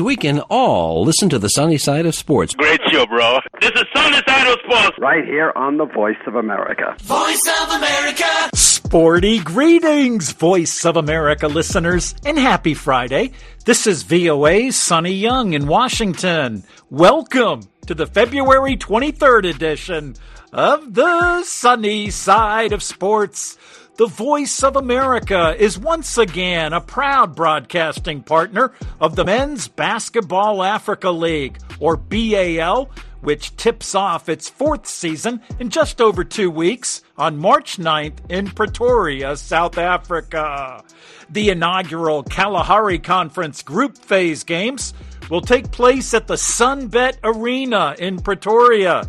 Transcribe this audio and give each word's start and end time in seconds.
means 0.00 0.06
we 0.06 0.16
can 0.16 0.40
all 0.50 1.04
listen 1.04 1.28
to 1.30 1.38
the 1.38 1.48
sunny 1.48 1.78
side 1.78 2.06
of 2.06 2.14
sports. 2.14 2.54
Great 2.54 2.80
show, 2.90 3.06
bro. 3.06 3.38
This 3.60 3.70
is 3.70 3.84
Sonny 3.94 4.20
Side 4.26 4.46
of 4.46 4.58
Sports. 4.64 4.98
Right 4.98 5.24
here 5.24 5.52
on 5.54 5.76
the 5.76 5.86
Voice 5.86 6.16
of 6.26 6.34
America. 6.34 6.96
Voice 7.02 7.48
of 7.62 7.70
America. 7.70 8.50
Sporty 8.54 9.38
greetings, 9.38 10.32
Voice 10.32 10.84
of 10.84 10.96
America 10.96 11.46
listeners, 11.48 12.14
and 12.24 12.38
happy 12.38 12.74
Friday. 12.74 13.32
This 13.64 13.86
is 13.86 14.02
VOA's 14.02 14.76
Sonny 14.76 15.12
Young 15.12 15.52
in 15.52 15.66
Washington. 15.66 16.64
Welcome 16.90 17.62
to 17.86 17.94
the 17.94 18.06
February 18.06 18.76
23rd 18.76 19.50
edition 19.50 20.16
of 20.52 20.94
the 20.94 21.42
Sonny 21.44 22.10
Side 22.10 22.72
of 22.72 22.82
Sports. 22.82 23.56
The 24.00 24.06
Voice 24.06 24.62
of 24.62 24.76
America 24.76 25.54
is 25.58 25.78
once 25.78 26.16
again 26.16 26.72
a 26.72 26.80
proud 26.80 27.36
broadcasting 27.36 28.22
partner 28.22 28.72
of 28.98 29.14
the 29.14 29.26
Men's 29.26 29.68
Basketball 29.68 30.62
Africa 30.62 31.10
League, 31.10 31.58
or 31.80 31.98
BAL, 31.98 32.90
which 33.20 33.54
tips 33.56 33.94
off 33.94 34.30
its 34.30 34.48
fourth 34.48 34.86
season 34.86 35.42
in 35.58 35.68
just 35.68 36.00
over 36.00 36.24
two 36.24 36.50
weeks 36.50 37.02
on 37.18 37.36
March 37.36 37.76
9th 37.76 38.20
in 38.30 38.48
Pretoria, 38.48 39.36
South 39.36 39.76
Africa. 39.76 40.82
The 41.28 41.50
inaugural 41.50 42.22
Kalahari 42.22 43.00
Conference 43.00 43.60
Group 43.60 43.98
Phase 43.98 44.44
games 44.44 44.94
will 45.28 45.42
take 45.42 45.72
place 45.72 46.14
at 46.14 46.26
the 46.26 46.36
Sunbet 46.36 47.18
Arena 47.22 47.94
in 47.98 48.18
Pretoria. 48.18 49.06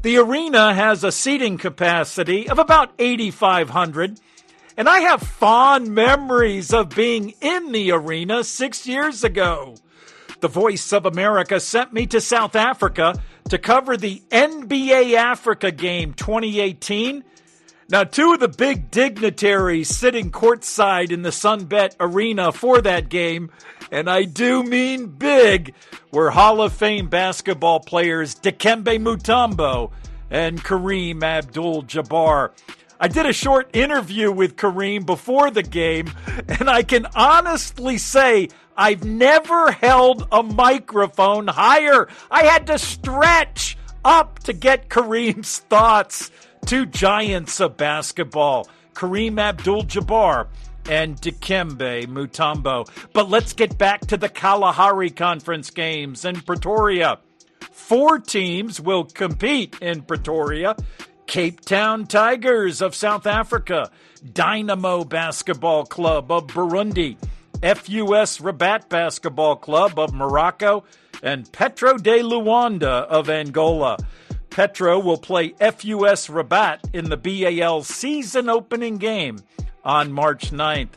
The 0.00 0.18
arena 0.18 0.74
has 0.74 1.02
a 1.02 1.10
seating 1.10 1.58
capacity 1.58 2.48
of 2.48 2.60
about 2.60 2.92
8,500, 3.00 4.20
and 4.76 4.88
I 4.88 5.00
have 5.00 5.20
fond 5.20 5.88
memories 5.88 6.72
of 6.72 6.90
being 6.90 7.34
in 7.40 7.72
the 7.72 7.90
arena 7.90 8.44
six 8.44 8.86
years 8.86 9.24
ago. 9.24 9.74
The 10.38 10.46
Voice 10.46 10.92
of 10.92 11.04
America 11.04 11.58
sent 11.58 11.92
me 11.92 12.06
to 12.06 12.20
South 12.20 12.54
Africa 12.54 13.20
to 13.48 13.58
cover 13.58 13.96
the 13.96 14.22
NBA 14.30 15.14
Africa 15.14 15.72
Game 15.72 16.14
2018. 16.14 17.24
Now, 17.90 18.04
two 18.04 18.34
of 18.34 18.40
the 18.40 18.48
big 18.48 18.90
dignitaries 18.90 19.88
sitting 19.88 20.30
courtside 20.30 21.10
in 21.10 21.22
the 21.22 21.30
Sunbet 21.30 21.94
Arena 21.98 22.52
for 22.52 22.82
that 22.82 23.08
game, 23.08 23.50
and 23.90 24.10
I 24.10 24.24
do 24.24 24.62
mean 24.62 25.06
big, 25.06 25.72
were 26.12 26.30
Hall 26.30 26.60
of 26.60 26.74
Fame 26.74 27.08
basketball 27.08 27.80
players 27.80 28.34
Dikembe 28.34 28.98
Mutombo 28.98 29.90
and 30.30 30.62
Kareem 30.62 31.22
Abdul 31.22 31.84
Jabbar. 31.84 32.50
I 33.00 33.08
did 33.08 33.24
a 33.24 33.32
short 33.32 33.70
interview 33.74 34.30
with 34.30 34.56
Kareem 34.56 35.06
before 35.06 35.50
the 35.50 35.62
game, 35.62 36.12
and 36.46 36.68
I 36.68 36.82
can 36.82 37.06
honestly 37.14 37.96
say 37.96 38.50
I've 38.76 39.04
never 39.04 39.72
held 39.72 40.28
a 40.30 40.42
microphone 40.42 41.46
higher. 41.46 42.08
I 42.30 42.44
had 42.44 42.66
to 42.66 42.78
stretch 42.78 43.78
up 44.04 44.40
to 44.40 44.52
get 44.52 44.90
Kareem's 44.90 45.60
thoughts. 45.60 46.30
Two 46.66 46.86
giants 46.86 47.60
of 47.60 47.76
basketball, 47.76 48.68
Kareem 48.94 49.40
Abdul 49.40 49.84
Jabbar 49.84 50.48
and 50.88 51.16
Dikembe 51.20 52.06
Mutombo. 52.06 52.88
But 53.12 53.28
let's 53.28 53.52
get 53.52 53.78
back 53.78 54.00
to 54.08 54.16
the 54.16 54.28
Kalahari 54.28 55.10
Conference 55.10 55.70
games 55.70 56.24
in 56.24 56.40
Pretoria. 56.40 57.18
Four 57.70 58.18
teams 58.18 58.80
will 58.80 59.04
compete 59.04 59.76
in 59.80 60.02
Pretoria. 60.02 60.76
Cape 61.26 61.60
Town 61.60 62.06
Tigers 62.06 62.80
of 62.80 62.94
South 62.94 63.26
Africa, 63.26 63.90
Dynamo 64.32 65.04
Basketball 65.04 65.84
Club 65.84 66.32
of 66.32 66.46
Burundi, 66.46 67.18
FUS 67.62 68.40
Rabat 68.40 68.88
Basketball 68.88 69.56
Club 69.56 69.98
of 69.98 70.14
Morocco, 70.14 70.84
and 71.22 71.50
Petro 71.52 71.98
de 71.98 72.20
Luanda 72.22 73.04
of 73.04 73.28
Angola. 73.28 73.98
Petro 74.58 74.98
will 74.98 75.18
play 75.18 75.50
FUS 75.50 76.26
Rabat 76.26 76.80
in 76.92 77.10
the 77.10 77.16
BAL 77.16 77.84
season 77.84 78.48
opening 78.48 78.96
game 78.96 79.38
on 79.84 80.10
March 80.10 80.50
9th. 80.50 80.88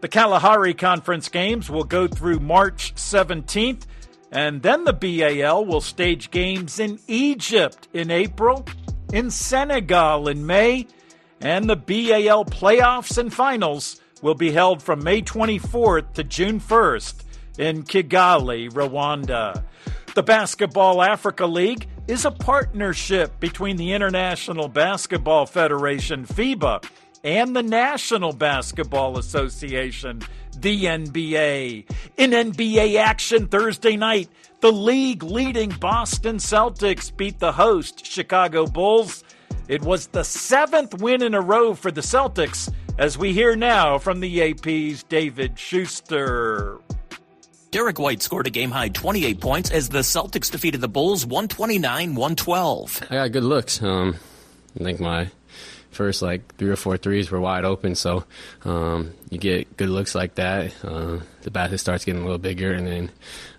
The 0.00 0.06
Kalahari 0.06 0.74
Conference 0.74 1.28
games 1.28 1.68
will 1.68 1.82
go 1.82 2.06
through 2.06 2.38
March 2.38 2.94
17th 2.94 3.82
and 4.30 4.62
then 4.62 4.84
the 4.84 4.92
BAL 4.92 5.64
will 5.64 5.80
stage 5.80 6.30
games 6.30 6.78
in 6.78 7.00
Egypt 7.08 7.88
in 7.92 8.12
April, 8.12 8.64
in 9.12 9.32
Senegal 9.32 10.28
in 10.28 10.46
May, 10.46 10.86
and 11.40 11.68
the 11.68 11.74
BAL 11.74 12.44
playoffs 12.44 13.18
and 13.18 13.34
finals 13.34 14.00
will 14.22 14.36
be 14.36 14.52
held 14.52 14.84
from 14.84 15.02
May 15.02 15.20
24th 15.20 16.12
to 16.12 16.22
June 16.22 16.60
1st 16.60 17.24
in 17.58 17.82
Kigali, 17.82 18.70
Rwanda. 18.70 19.64
The 20.14 20.24
Basketball 20.24 21.02
Africa 21.02 21.46
League 21.46 21.86
is 22.08 22.24
a 22.24 22.32
partnership 22.32 23.38
between 23.38 23.76
the 23.76 23.92
International 23.92 24.66
Basketball 24.66 25.46
Federation, 25.46 26.26
FIBA, 26.26 26.84
and 27.22 27.54
the 27.54 27.62
National 27.62 28.32
Basketball 28.32 29.18
Association, 29.18 30.20
the 30.58 30.86
NBA. 30.86 31.88
In 32.16 32.30
NBA 32.32 32.96
action 32.96 33.46
Thursday 33.46 33.96
night, 33.96 34.28
the 34.58 34.72
league 34.72 35.22
leading 35.22 35.70
Boston 35.70 36.38
Celtics 36.38 37.16
beat 37.16 37.38
the 37.38 37.52
host 37.52 38.04
Chicago 38.04 38.66
Bulls. 38.66 39.22
It 39.68 39.82
was 39.82 40.08
the 40.08 40.24
seventh 40.24 41.00
win 41.00 41.22
in 41.22 41.34
a 41.34 41.40
row 41.40 41.72
for 41.74 41.92
the 41.92 42.00
Celtics, 42.00 42.72
as 42.98 43.16
we 43.16 43.32
hear 43.32 43.54
now 43.54 43.96
from 43.98 44.18
the 44.18 44.42
AP's 44.42 45.04
David 45.04 45.56
Schuster. 45.56 46.80
Derrick 47.70 48.00
White 48.00 48.20
scored 48.20 48.48
a 48.48 48.50
game 48.50 48.72
high 48.72 48.88
28 48.88 49.40
points 49.40 49.70
as 49.70 49.88
the 49.88 50.00
Celtics 50.00 50.50
defeated 50.50 50.80
the 50.80 50.88
Bulls 50.88 51.24
129 51.24 52.16
112. 52.16 53.02
I 53.10 53.14
got 53.14 53.32
good 53.32 53.44
looks. 53.44 53.80
Um, 53.80 54.16
I 54.78 54.82
think 54.82 54.98
my 54.98 55.30
first 55.90 56.20
like 56.20 56.56
three 56.56 56.70
or 56.70 56.76
four 56.76 56.96
threes 56.96 57.30
were 57.30 57.40
wide 57.40 57.64
open. 57.64 57.94
So 57.94 58.24
um, 58.64 59.12
you 59.30 59.38
get 59.38 59.76
good 59.76 59.88
looks 59.88 60.16
like 60.16 60.34
that. 60.34 60.72
Uh, 60.84 61.20
the 61.42 61.52
basket 61.52 61.78
starts 61.78 62.04
getting 62.04 62.22
a 62.22 62.24
little 62.24 62.38
bigger, 62.38 62.72
and 62.72 62.86
then 62.86 63.10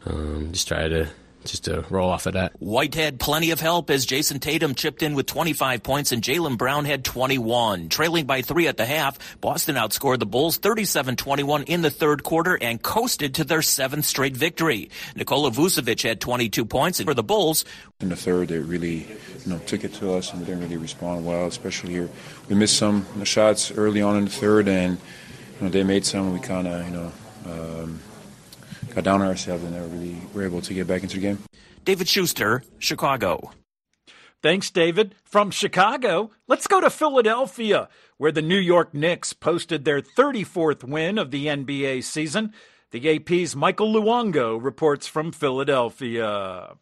um, 0.06 0.52
just 0.52 0.68
try 0.68 0.90
to 0.90 1.08
just 1.46 1.66
to 1.66 1.86
roll 1.90 2.10
off 2.10 2.26
of 2.26 2.34
that. 2.34 2.54
White 2.60 2.96
had 2.96 3.20
plenty 3.20 3.52
of 3.52 3.60
help 3.60 3.90
as 3.90 4.06
Jayson 4.06 4.40
Tatum 4.40 4.76
chipped 4.76 5.04
in 5.04 5.16
with 5.16 5.26
25 5.26 5.84
points 5.84 6.12
and 6.12 6.22
Jaylen 6.22 6.58
Brown 6.58 6.86
had 6.86 7.04
21. 7.04 7.90
Trailing 7.90 8.26
by 8.26 8.42
three 8.42 8.68
at 8.68 8.78
the 8.78 8.86
half, 8.86 9.18
Boston 9.42 9.76
outscored 9.76 10.20
the 10.20 10.26
Bulls 10.26 10.60
37-21 10.60 11.66
in 11.66 11.82
the 11.82 11.90
third 11.90 12.24
quarter 12.24 12.58
and 12.62 12.82
coasted 12.82 13.36
to 13.36 13.44
their 13.44 13.62
seventh 13.62 14.06
straight 14.06 14.36
victory. 14.36 14.90
Nikola 15.16 15.52
Vucevic 15.52 16.04
had 16.04 16.22
22 16.22 16.66
points 16.66 17.02
for 17.02 17.14
the 17.14 17.24
Bulls. 17.24 17.66
In 18.00 18.10
the 18.10 18.16
third, 18.16 18.50
they 18.50 18.60
really 18.60 19.08
you 19.46 19.48
know, 19.48 19.60
took 19.60 19.84
it 19.84 19.94
to 19.96 20.14
us 20.14 20.32
and 20.32 20.42
we 20.42 20.46
didn't 20.46 20.62
really 20.62 20.78
respond 20.78 21.26
well, 21.26 21.48
especially 21.48 21.94
here. 21.94 22.10
We 22.50 22.56
missed 22.56 22.78
some 22.78 23.06
shots 23.24 23.72
early 23.72 24.02
on 24.02 24.18
in 24.18 24.26
the 24.26 24.32
third 24.32 24.68
and 24.68 24.98
you 25.60 25.66
know, 25.66 25.70
they 25.70 25.84
made 25.84 26.06
some. 26.06 26.34
We 26.34 26.40
kind 26.40 26.68
of, 26.68 26.86
you 26.86 26.92
know, 26.92 27.12
um, 27.46 28.00
got 28.94 29.04
down 29.04 29.22
on 29.22 29.28
ourselves 29.28 29.64
and 29.64 29.74
never 29.74 29.88
really 29.88 30.18
were 30.34 30.44
able 30.44 30.62
to 30.62 30.74
get 30.74 30.88
back 30.88 31.04
into 31.04 31.16
the 31.16 31.22
game. 31.22 31.40
David 31.84 32.08
Schuster, 32.08 32.64
Chicago. 32.80 33.52
Thanks, 34.42 34.72
David. 34.72 35.16
From 35.24 35.52
Chicago, 35.52 36.32
let's 36.48 36.68
go 36.68 36.82
to 36.82 36.90
Philadelphia, 36.90 37.90
where 38.18 38.32
the 38.32 38.42
New 38.42 38.58
York 38.58 38.94
Knicks 38.94 39.34
posted 39.34 39.86
their 39.86 40.02
34th 40.02 40.84
win 40.84 41.18
of 41.18 41.32
the 41.32 41.46
NBA 41.46 42.04
season. 42.04 42.54
The 42.92 43.16
AP's 43.16 43.56
Michael 43.56 43.94
Luongo 43.94 44.62
reports 44.62 45.08
from 45.08 45.32
Philadelphia. 45.32 46.74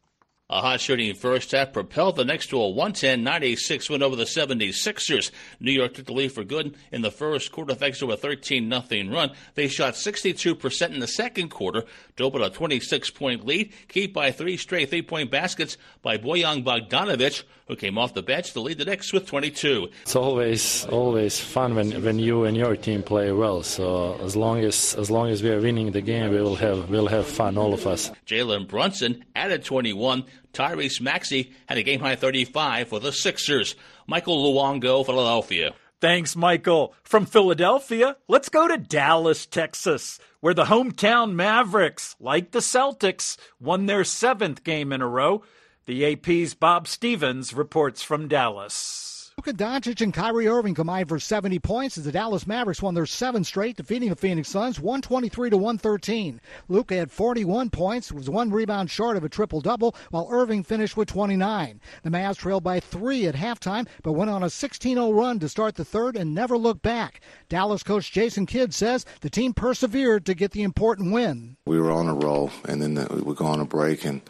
A 0.52 0.62
hot 0.62 0.81
shooting 0.81 1.13
first 1.13 1.51
half 1.51 1.74
propelled 1.74 2.16
the 2.16 2.25
Knicks 2.25 2.48
to 2.48 2.60
a 2.60 2.66
110-96 2.74 3.88
win 3.88 4.01
over 4.01 4.16
the 4.16 4.24
76ers. 4.24 5.30
New 5.60 5.72
York 5.72 5.94
took 5.94 6.07
the 6.07 6.13
lead 6.13 6.31
for 6.31 6.44
good 6.44 6.75
in 6.92 7.04
the 7.04 7.12
first 7.12 7.51
quarter 7.51 7.75
thanks 7.75 8.00
to 8.00 8.12
a 8.12 8.18
13-0 8.18 9.13
run. 9.13 9.30
They 9.54 9.68
shot 9.68 9.94
62% 9.94 10.90
in 10.90 11.01
the 11.01 11.07
second 11.07 11.50
quarter 11.50 11.84
to 12.18 12.24
open 12.24 12.42
a 12.42 12.50
26-point 12.50 13.46
lead, 13.46 13.72
kept 13.90 14.12
by 14.12 14.31
three 14.31 14.57
straight 14.57 14.90
three-point 14.90 15.30
baskets 15.30 15.78
by 16.01 16.18
Bojan 16.18 16.63
Bogdanovic, 16.63 17.44
who 17.68 17.75
came 17.75 18.00
off 18.00 18.16
the 18.16 18.24
bench 18.24 18.52
to 18.54 18.60
lead 18.60 18.80
the 18.80 18.86
Knicks 18.86 19.13
with 19.13 19.28
22. 19.28 19.90
It's 20.02 20.16
always 20.16 20.86
always 20.86 21.40
fun 21.40 21.75
when, 21.75 22.04
when 22.04 22.18
you 22.18 22.45
and 22.45 22.57
your 22.57 22.75
team 22.75 23.04
play 23.04 23.31
well. 23.31 23.62
So 23.62 24.19
as 24.24 24.36
long 24.36 24.62
as 24.62 24.95
as 24.95 25.12
long 25.12 25.30
as 25.30 25.44
we 25.44 25.52
are 25.52 25.62
winning 25.62 25.92
the 25.92 26.02
game, 26.02 26.31
we 26.31 26.42
will 26.42 26.56
have 26.56 26.90
we'll 26.90 27.07
have 27.07 27.28
fun, 27.28 27.56
all 27.56 27.75
of 27.75 27.86
us. 27.86 28.12
Jalen 28.25 28.68
Brunson 28.68 29.24
added 29.36 29.63
21. 29.63 30.25
Tyrese 30.53 31.01
Maxey 31.01 31.51
had 31.68 31.77
a 31.77 31.83
game 31.83 32.00
high 32.00 32.15
35 32.15 32.88
for 32.88 33.00
the 33.00 33.12
Sixers. 33.12 33.75
Michael 34.07 34.53
Luongo, 34.53 35.06
Philadelphia. 35.06 35.74
Thanks, 36.01 36.36
Michael. 36.36 36.94
From 37.03 37.25
Philadelphia, 37.25 38.15
let's 38.30 38.47
go 38.47 38.68
to 38.68 38.77
Dallas, 38.77 39.45
Texas, 39.45 40.18
where 40.39 40.53
the 40.53 40.65
hometown 40.65 41.33
Mavericks, 41.33 42.15
like 42.21 42.51
the 42.51 42.59
Celtics, 42.59 43.36
won 43.59 43.86
their 43.86 44.06
seventh 44.06 44.63
game 44.63 44.94
in 44.94 45.01
a 45.01 45.07
row. 45.07 45.44
The 45.86 46.13
AP's 46.13 46.53
Bob 46.53 46.88
Stevens 46.88 47.53
reports 47.53 48.01
from 48.01 48.30
Dallas. 48.30 49.19
Luka 49.39 49.53
Doncic 49.53 50.01
and 50.01 50.13
Kyrie 50.13 50.50
Irving 50.50 50.75
combined 50.75 51.07
for 51.07 51.18
70 51.18 51.59
points 51.59 51.97
as 51.97 52.03
the 52.03 52.12
Dallas 52.12 52.45
Mavericks 52.45 52.81
won 52.81 52.94
their 52.94 53.06
seventh 53.06 53.47
straight, 53.47 53.77
defeating 53.77 54.09
the 54.09 54.18
Phoenix 54.18 54.50
Suns 54.50 54.81
123 54.81 55.51
to 55.51 55.56
113. 55.56 56.41
Luka 56.68 56.95
had 56.95 57.09
41 57.09 57.69
points, 57.69 58.12
was 58.12 58.30
one 58.30 58.51
rebound 58.51 58.91
short 58.91 59.15
of 59.15 59.24
a 59.24 59.30
triple 59.30 59.62
double, 59.62 59.95
while 60.09 60.27
Irving 60.30 60.62
finished 60.62 60.97
with 60.97 61.07
29. 61.07 61.80
The 62.03 62.09
Mavs 62.09 62.36
trailed 62.36 62.65
by 62.65 62.81
three 62.81 63.27
at 63.27 63.36
halftime, 63.36 63.88
but 64.03 64.12
went 64.12 64.30
on 64.30 64.44
a 64.44 64.47
16-0 64.47 65.15
run 65.15 65.39
to 65.39 65.47
start 65.47 65.75
the 65.75 65.85
third 65.85 66.18
and 66.18 66.35
never 66.35 66.57
looked 66.57 66.81
back. 66.81 67.21
Dallas 67.47 67.81
coach 67.81 68.12
Jason 68.12 68.45
Kidd 68.45 68.74
says 68.74 69.06
the 69.21 69.30
team 69.30 69.53
persevered 69.53 70.25
to 70.25 70.33
get 70.33 70.51
the 70.51 70.63
important 70.63 71.13
win. 71.13 71.56
We 71.65 71.80
were 71.80 71.94
on 71.94 72.09
a 72.09 72.13
roll, 72.13 72.51
and 72.68 72.81
then 72.81 73.07
we 73.24 73.33
go 73.35 73.45
on 73.45 73.62
a 73.62 73.65
break, 73.65 74.03
and 74.03 74.21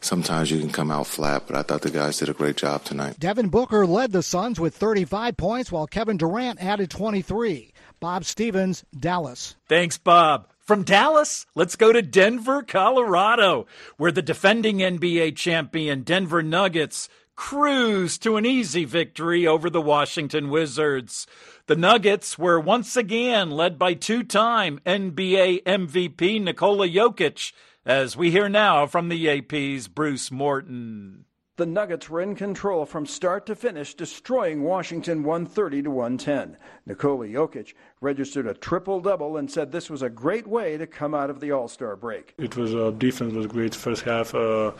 sometimes 0.00 0.52
you 0.52 0.60
can 0.60 0.70
come 0.70 0.92
out 0.92 1.08
flat, 1.08 1.48
but 1.48 1.56
I 1.56 1.62
thought 1.62 1.82
the 1.82 1.90
guys 1.90 2.18
did 2.18 2.28
a 2.28 2.34
great 2.34 2.56
job 2.56 2.84
tonight. 2.84 3.18
Devin 3.18 3.48
Booker 3.48 3.86
led 3.86 4.12
the 4.12 4.22
Suns 4.22 4.51
with 4.58 4.74
35 4.76 5.36
points, 5.36 5.72
while 5.72 5.86
Kevin 5.86 6.16
Durant 6.16 6.62
added 6.62 6.90
23. 6.90 7.72
Bob 8.00 8.24
Stevens, 8.24 8.84
Dallas. 8.98 9.56
Thanks, 9.68 9.98
Bob. 9.98 10.48
From 10.58 10.84
Dallas, 10.84 11.46
let's 11.54 11.76
go 11.76 11.92
to 11.92 12.02
Denver, 12.02 12.62
Colorado, 12.62 13.66
where 13.96 14.12
the 14.12 14.22
defending 14.22 14.78
NBA 14.78 15.36
champion 15.36 16.02
Denver 16.02 16.42
Nuggets 16.42 17.08
cruise 17.34 18.18
to 18.18 18.36
an 18.36 18.46
easy 18.46 18.84
victory 18.84 19.46
over 19.46 19.68
the 19.68 19.80
Washington 19.80 20.50
Wizards. 20.50 21.26
The 21.66 21.76
Nuggets 21.76 22.38
were 22.38 22.60
once 22.60 22.96
again 22.96 23.50
led 23.50 23.78
by 23.78 23.94
two 23.94 24.22
time 24.22 24.80
NBA 24.86 25.64
MVP 25.64 26.42
Nikola 26.42 26.88
Jokic 26.88 27.52
as 27.84 28.16
we 28.16 28.30
hear 28.30 28.48
now 28.48 28.86
from 28.86 29.08
the 29.08 29.28
AP's 29.28 29.88
Bruce 29.88 30.30
Morton. 30.30 31.24
The 31.56 31.66
Nuggets 31.66 32.08
were 32.08 32.22
in 32.22 32.34
control 32.34 32.86
from 32.86 33.04
start 33.04 33.44
to 33.44 33.54
finish, 33.54 33.92
destroying 33.94 34.62
Washington 34.62 35.22
130 35.22 35.82
to 35.82 35.90
110. 35.90 36.56
Nikola 36.86 37.26
Jokic 37.26 37.74
registered 38.00 38.46
a 38.46 38.54
triple 38.54 39.00
double 39.02 39.36
and 39.36 39.50
said 39.50 39.70
this 39.70 39.90
was 39.90 40.00
a 40.00 40.08
great 40.08 40.46
way 40.46 40.78
to 40.78 40.86
come 40.86 41.12
out 41.12 41.28
of 41.28 41.40
the 41.40 41.52
All 41.52 41.68
Star 41.68 41.94
break. 41.94 42.32
It 42.38 42.56
was 42.56 42.74
uh, 42.74 42.92
defense 42.92 43.34
was 43.34 43.46
great 43.46 43.74
first 43.74 44.02
half. 44.04 44.34
Uh, 44.34 44.72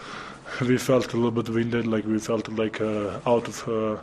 we 0.62 0.78
felt 0.78 1.12
a 1.12 1.16
little 1.16 1.30
bit 1.30 1.50
winded, 1.50 1.86
like 1.86 2.06
we 2.06 2.18
felt 2.18 2.48
like 2.48 2.80
uh, 2.80 3.20
out 3.26 3.48
of 3.48 4.00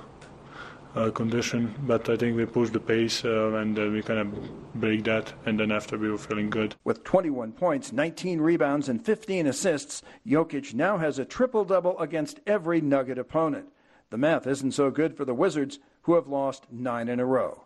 uh, 0.96 1.12
condition, 1.12 1.74
but 1.84 2.10
I 2.10 2.18
think 2.18 2.36
we 2.36 2.46
pushed 2.46 2.74
the 2.74 2.80
pace 2.80 3.24
uh, 3.24 3.54
and 3.54 3.78
uh, 3.78 3.84
we 3.84 4.02
kind 4.02 4.20
of 4.20 4.74
break 4.76 5.04
that. 5.06 5.34
And 5.46 5.60
then 5.60 5.72
after 5.72 5.98
we 5.98 6.10
were 6.10 6.18
feeling 6.18 6.50
good. 6.50 6.76
With 6.84 7.04
21 7.04 7.54
points, 7.54 7.92
19 7.92 8.42
rebounds, 8.42 8.90
and 8.90 9.04
15 9.06 9.48
assists, 9.48 10.02
Jokic 10.26 10.74
now 10.74 10.98
has 10.98 11.20
a 11.20 11.26
triple 11.26 11.66
double 11.66 11.98
against 12.00 12.40
every 12.48 12.82
Nugget 12.82 13.18
opponent. 13.18 13.68
The 14.10 14.18
math 14.18 14.48
isn't 14.48 14.72
so 14.72 14.90
good 14.90 15.16
for 15.16 15.26
the 15.26 15.36
Wizards, 15.36 15.80
who 16.04 16.16
have 16.16 16.28
lost 16.28 16.66
nine 16.72 17.08
in 17.08 17.20
a 17.20 17.26
row. 17.26 17.64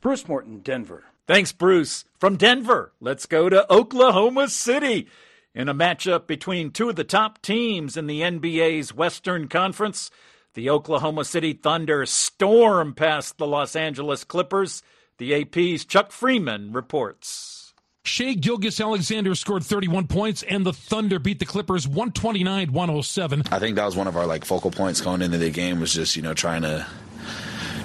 Bruce 0.00 0.28
Morton, 0.28 0.60
Denver. 0.60 1.04
Thanks, 1.26 1.52
Bruce. 1.52 2.04
From 2.18 2.36
Denver, 2.36 2.92
let's 3.00 3.26
go 3.26 3.48
to 3.48 3.70
Oklahoma 3.72 4.48
City. 4.48 5.08
In 5.54 5.68
a 5.68 5.74
matchup 5.74 6.26
between 6.26 6.70
two 6.70 6.90
of 6.90 6.96
the 6.96 7.04
top 7.04 7.42
teams 7.42 7.96
in 7.96 8.06
the 8.06 8.20
NBA's 8.20 8.94
Western 8.94 9.48
Conference, 9.48 10.10
the 10.54 10.70
Oklahoma 10.70 11.24
City 11.24 11.52
Thunder 11.52 12.06
storm 12.06 12.94
past 12.94 13.38
the 13.38 13.46
Los 13.46 13.76
Angeles 13.76 14.24
Clippers. 14.24 14.82
The 15.18 15.34
AP's 15.34 15.84
Chuck 15.84 16.12
Freeman 16.12 16.72
reports. 16.72 17.74
Shai 18.04 18.32
Gilgeous-Alexander 18.32 19.34
scored 19.34 19.64
31 19.64 20.06
points, 20.06 20.42
and 20.44 20.64
the 20.64 20.72
Thunder 20.72 21.18
beat 21.18 21.40
the 21.40 21.44
Clippers 21.44 21.86
129 21.86 22.72
107. 22.72 23.42
I 23.50 23.58
think 23.58 23.76
that 23.76 23.84
was 23.84 23.96
one 23.96 24.06
of 24.06 24.16
our 24.16 24.26
like 24.26 24.44
focal 24.44 24.70
points 24.70 25.00
going 25.00 25.20
into 25.20 25.36
the 25.38 25.50
game 25.50 25.78
was 25.80 25.92
just 25.92 26.16
you 26.16 26.22
know 26.22 26.34
trying 26.34 26.62
to 26.62 26.86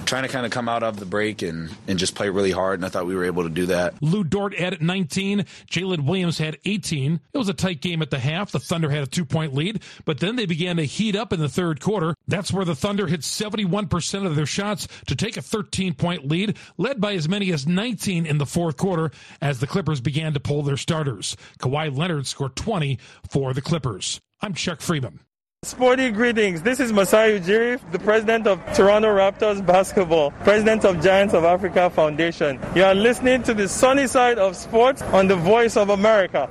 trying 0.04 0.22
to 0.22 0.28
kind 0.28 0.46
of 0.46 0.52
come 0.52 0.68
out 0.68 0.82
of 0.82 0.98
the 0.98 1.06
break 1.06 1.42
and, 1.42 1.70
and 1.88 1.98
just 1.98 2.14
play 2.14 2.28
really 2.28 2.50
hard, 2.50 2.78
and 2.78 2.86
I 2.86 2.88
thought 2.88 3.06
we 3.06 3.14
were 3.14 3.24
able 3.24 3.42
to 3.44 3.48
do 3.48 3.66
that. 3.66 3.94
Lu 4.02 4.24
Dort 4.24 4.58
had 4.58 4.80
19. 4.80 5.44
Jalen 5.70 6.04
Williams 6.04 6.38
had 6.38 6.58
18. 6.64 7.20
It 7.32 7.38
was 7.38 7.48
a 7.48 7.54
tight 7.54 7.80
game 7.80 8.02
at 8.02 8.10
the 8.10 8.18
half. 8.18 8.52
The 8.52 8.60
Thunder 8.60 8.90
had 8.90 9.02
a 9.02 9.06
two 9.06 9.24
point 9.24 9.54
lead, 9.54 9.82
but 10.04 10.20
then 10.20 10.36
they 10.36 10.46
began 10.46 10.76
to 10.76 10.84
heat 10.84 11.16
up 11.16 11.32
in 11.32 11.40
the 11.40 11.48
third 11.48 11.80
quarter. 11.80 12.14
That's 12.26 12.52
where 12.52 12.64
the 12.64 12.74
Thunder 12.74 13.06
hit 13.06 13.20
71% 13.20 14.26
of 14.26 14.36
their 14.36 14.46
shots 14.46 14.88
to 15.06 15.16
take 15.16 15.36
a 15.36 15.42
13 15.42 15.94
point 15.94 16.28
lead, 16.28 16.56
led 16.76 17.00
by 17.00 17.14
as 17.14 17.28
many 17.28 17.52
as 17.52 17.66
19 17.66 18.26
in 18.26 18.38
the 18.38 18.46
fourth 18.46 18.76
quarter 18.76 19.10
as 19.40 19.60
the 19.60 19.66
Clippers 19.66 20.00
began 20.00 20.34
to 20.34 20.40
pull 20.40 20.62
their 20.62 20.76
starters. 20.76 21.36
Kawhi 21.58 21.96
Leonard 21.96 22.26
scored 22.26 22.56
20 22.56 22.98
for 23.28 23.52
the 23.52 23.62
Clippers. 23.62 24.20
I'm 24.40 24.54
Chuck 24.54 24.80
Freeman. 24.80 25.20
Sporty 25.64 26.10
greetings. 26.10 26.60
This 26.60 26.78
is 26.78 26.92
Masai 26.92 27.40
Ujiri, 27.40 27.80
the 27.90 27.98
president 27.98 28.46
of 28.46 28.60
Toronto 28.74 29.08
Raptors 29.08 29.64
Basketball, 29.64 30.30
president 30.42 30.84
of 30.84 31.02
Giants 31.02 31.32
of 31.32 31.44
Africa 31.44 31.88
Foundation. 31.88 32.60
You 32.74 32.84
are 32.84 32.94
listening 32.94 33.42
to 33.44 33.54
the 33.54 33.66
sunny 33.66 34.06
side 34.06 34.38
of 34.38 34.56
sports 34.56 35.00
on 35.00 35.26
the 35.26 35.36
Voice 35.36 35.78
of 35.78 35.88
America. 35.88 36.50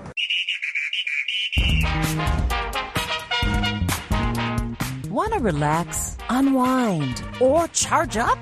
Want 5.10 5.34
to 5.34 5.40
relax, 5.40 6.18
unwind, 6.30 7.24
or 7.40 7.68
charge 7.68 8.18
up? 8.18 8.40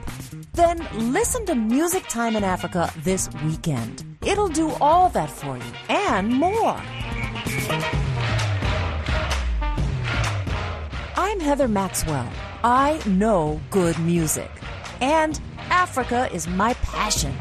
Then 0.54 0.88
listen 1.12 1.46
to 1.48 1.56
Music 1.56 2.08
Time 2.08 2.38
in 2.38 2.46
Africa 2.46 2.90
this 3.04 3.30
weekend. 3.44 4.06
It'll 4.26 4.48
do 4.48 4.72
all 4.80 5.10
that 5.10 5.30
for 5.30 5.58
you 5.58 5.74
and 5.90 6.30
more. 6.30 6.82
I'm 11.32 11.40
Heather 11.40 11.70
Maxwell. 11.70 12.30
I 12.62 13.00
know 13.06 13.62
good 13.70 13.98
music. 14.00 14.52
And 15.00 15.40
Africa 15.70 16.30
is 16.34 16.46
my 16.46 16.74
passion. 16.74 17.34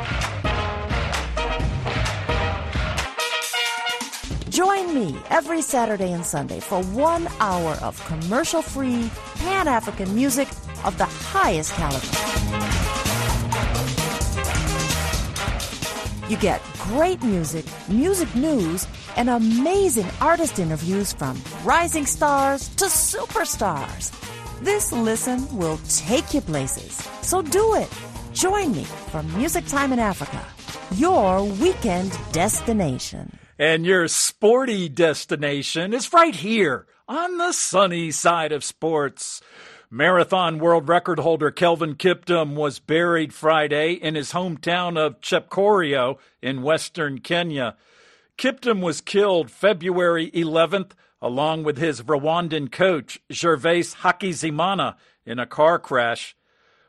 Join 4.48 4.94
me 4.94 5.18
every 5.28 5.60
Saturday 5.60 6.12
and 6.12 6.24
Sunday 6.24 6.60
for 6.60 6.84
one 6.84 7.26
hour 7.40 7.72
of 7.82 7.98
commercial 8.06 8.62
free 8.62 9.10
Pan 9.38 9.66
African 9.66 10.14
music 10.14 10.46
of 10.84 10.96
the 10.96 11.06
highest 11.06 11.72
caliber. 11.72 12.89
You 16.30 16.36
get 16.36 16.62
great 16.78 17.20
music, 17.24 17.64
music 17.88 18.32
news, 18.36 18.86
and 19.16 19.28
amazing 19.28 20.06
artist 20.20 20.60
interviews 20.60 21.12
from 21.12 21.36
rising 21.64 22.06
stars 22.06 22.68
to 22.76 22.84
superstars. 22.84 24.12
This 24.62 24.92
listen 24.92 25.44
will 25.56 25.80
take 25.88 26.32
you 26.32 26.40
places. 26.40 26.92
So 27.22 27.42
do 27.42 27.74
it. 27.74 27.90
Join 28.32 28.70
me 28.70 28.84
for 28.84 29.24
Music 29.24 29.66
Time 29.66 29.92
in 29.92 29.98
Africa, 29.98 30.40
your 30.94 31.42
weekend 31.42 32.16
destination. 32.30 33.36
And 33.58 33.84
your 33.84 34.06
sporty 34.06 34.88
destination 34.88 35.92
is 35.92 36.12
right 36.12 36.36
here 36.36 36.86
on 37.08 37.38
the 37.38 37.50
sunny 37.50 38.12
side 38.12 38.52
of 38.52 38.62
sports. 38.62 39.42
Marathon 39.92 40.60
world 40.60 40.88
record 40.88 41.18
holder 41.18 41.50
Kelvin 41.50 41.96
Kiptum 41.96 42.54
was 42.54 42.78
buried 42.78 43.34
Friday 43.34 43.94
in 43.94 44.14
his 44.14 44.30
hometown 44.30 44.96
of 44.96 45.20
Chepkorio 45.20 46.16
in 46.40 46.62
western 46.62 47.18
Kenya. 47.18 47.76
Kiptum 48.38 48.82
was 48.82 49.00
killed 49.00 49.50
February 49.50 50.30
11th 50.30 50.92
along 51.20 51.64
with 51.64 51.78
his 51.78 52.02
Rwandan 52.02 52.70
coach 52.70 53.18
Gervais 53.32 53.96
Hakizimana 54.02 54.94
in 55.26 55.40
a 55.40 55.46
car 55.46 55.80
crash. 55.80 56.36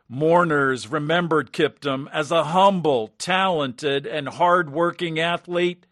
Mourners 0.07 0.87
remembered 0.87 1.51
Kiptum 1.51 2.07
as 2.13 2.29
a 2.29 2.43
humble, 2.43 3.15
talented, 3.17 4.05
and 4.05 4.29
hard-working 4.29 5.19
athlete. 5.19 5.87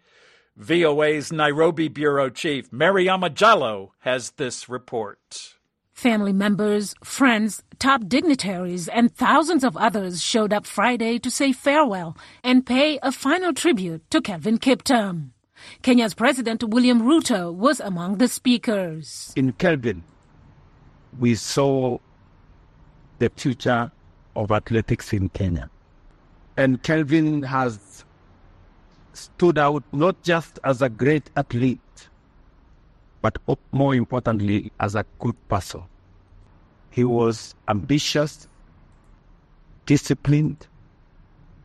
VOA's 0.55 1.31
Nairobi 1.31 1.87
bureau 1.87 2.29
chief 2.29 2.69
Mariama 2.69 3.31
Diallo 3.31 3.93
has 4.01 4.29
this 4.31 4.69
report. 4.69 5.55
Family 5.99 6.31
members, 6.31 6.95
friends, 7.03 7.61
top 7.77 8.07
dignitaries, 8.07 8.87
and 8.87 9.13
thousands 9.13 9.65
of 9.65 9.75
others 9.75 10.23
showed 10.23 10.53
up 10.53 10.65
Friday 10.65 11.19
to 11.19 11.29
say 11.29 11.51
farewell 11.51 12.15
and 12.41 12.65
pay 12.65 12.99
a 13.03 13.11
final 13.11 13.53
tribute 13.53 14.09
to 14.09 14.21
Kelvin 14.21 14.59
Kiptum. 14.59 15.31
Kenya's 15.81 16.13
President 16.13 16.63
William 16.63 17.01
Ruto 17.01 17.53
was 17.53 17.81
among 17.81 18.17
the 18.17 18.29
speakers. 18.29 19.33
In 19.35 19.51
Kelvin, 19.51 20.01
we 21.19 21.35
saw 21.35 21.97
the 23.17 23.29
future 23.35 23.91
of 24.37 24.51
athletics 24.51 25.11
in 25.11 25.27
Kenya. 25.27 25.69
And 26.55 26.81
Kelvin 26.81 27.43
has 27.43 28.05
stood 29.11 29.57
out 29.57 29.83
not 29.91 30.23
just 30.23 30.59
as 30.63 30.81
a 30.81 30.87
great 30.87 31.29
athlete, 31.35 31.81
but 33.21 33.37
more 33.71 33.95
importantly, 33.95 34.71
as 34.79 34.95
a 34.95 35.05
good 35.19 35.35
person. 35.47 35.83
He 36.89 37.03
was 37.03 37.55
ambitious, 37.67 38.47
disciplined, 39.85 40.67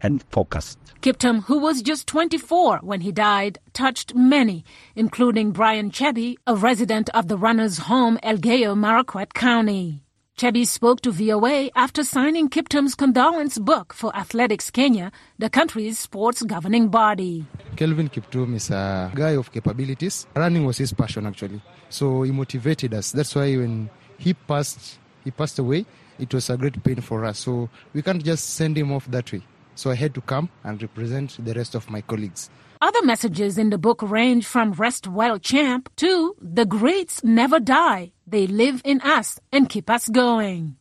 and 0.02 0.22
focused. 0.30 0.78
Kiptum, 1.00 1.44
who 1.44 1.58
was 1.58 1.80
just 1.80 2.06
24 2.06 2.78
when 2.82 3.00
he 3.00 3.10
died, 3.10 3.58
touched 3.72 4.14
many, 4.14 4.64
including 4.94 5.50
Brian 5.50 5.90
Chebby, 5.90 6.36
a 6.46 6.54
resident 6.54 7.08
of 7.10 7.28
the 7.28 7.38
runner's 7.38 7.78
home, 7.78 8.18
El 8.22 8.36
Elgeyo 8.36 8.76
Marakwet 8.76 9.32
County. 9.32 10.03
Chebi 10.36 10.66
spoke 10.66 11.00
to 11.02 11.12
VOA 11.12 11.70
after 11.76 12.02
signing 12.02 12.48
Kiptum's 12.48 12.96
condolence 12.96 13.56
book 13.56 13.94
for 13.94 14.14
Athletics 14.16 14.68
Kenya, 14.68 15.12
the 15.38 15.48
country's 15.48 15.96
sports 15.96 16.42
governing 16.42 16.88
body. 16.88 17.46
Kelvin 17.76 18.08
Kiptum 18.08 18.56
is 18.56 18.68
a 18.70 19.12
guy 19.14 19.36
of 19.36 19.52
capabilities. 19.52 20.26
Running 20.34 20.64
was 20.64 20.78
his 20.78 20.92
passion 20.92 21.26
actually. 21.26 21.62
So 21.88 22.22
he 22.22 22.32
motivated 22.32 22.94
us. 22.94 23.12
That's 23.12 23.32
why 23.36 23.54
when 23.56 23.88
he 24.18 24.34
passed 24.34 24.98
he 25.22 25.30
passed 25.30 25.60
away, 25.60 25.86
it 26.18 26.34
was 26.34 26.50
a 26.50 26.56
great 26.56 26.82
pain 26.82 27.00
for 27.00 27.24
us. 27.24 27.38
So 27.38 27.70
we 27.92 28.02
can't 28.02 28.24
just 28.24 28.54
send 28.54 28.76
him 28.76 28.90
off 28.90 29.06
that 29.12 29.32
way. 29.32 29.42
So 29.74 29.90
I 29.90 29.94
had 29.94 30.14
to 30.14 30.20
come 30.20 30.48
and 30.62 30.80
represent 30.80 31.36
the 31.44 31.54
rest 31.54 31.74
of 31.74 31.90
my 31.90 32.00
colleagues. 32.00 32.50
Other 32.80 33.02
messages 33.02 33.56
in 33.56 33.70
the 33.70 33.78
book 33.78 34.02
range 34.02 34.46
from 34.46 34.72
Rest 34.72 35.06
Well 35.08 35.38
Champ 35.38 35.88
to 35.96 36.36
The 36.40 36.66
Greats 36.66 37.24
Never 37.24 37.58
Die. 37.58 38.12
They 38.26 38.46
live 38.46 38.82
in 38.84 39.00
us 39.00 39.40
and 39.52 39.68
keep 39.68 39.88
us 39.88 40.08
going. 40.08 40.76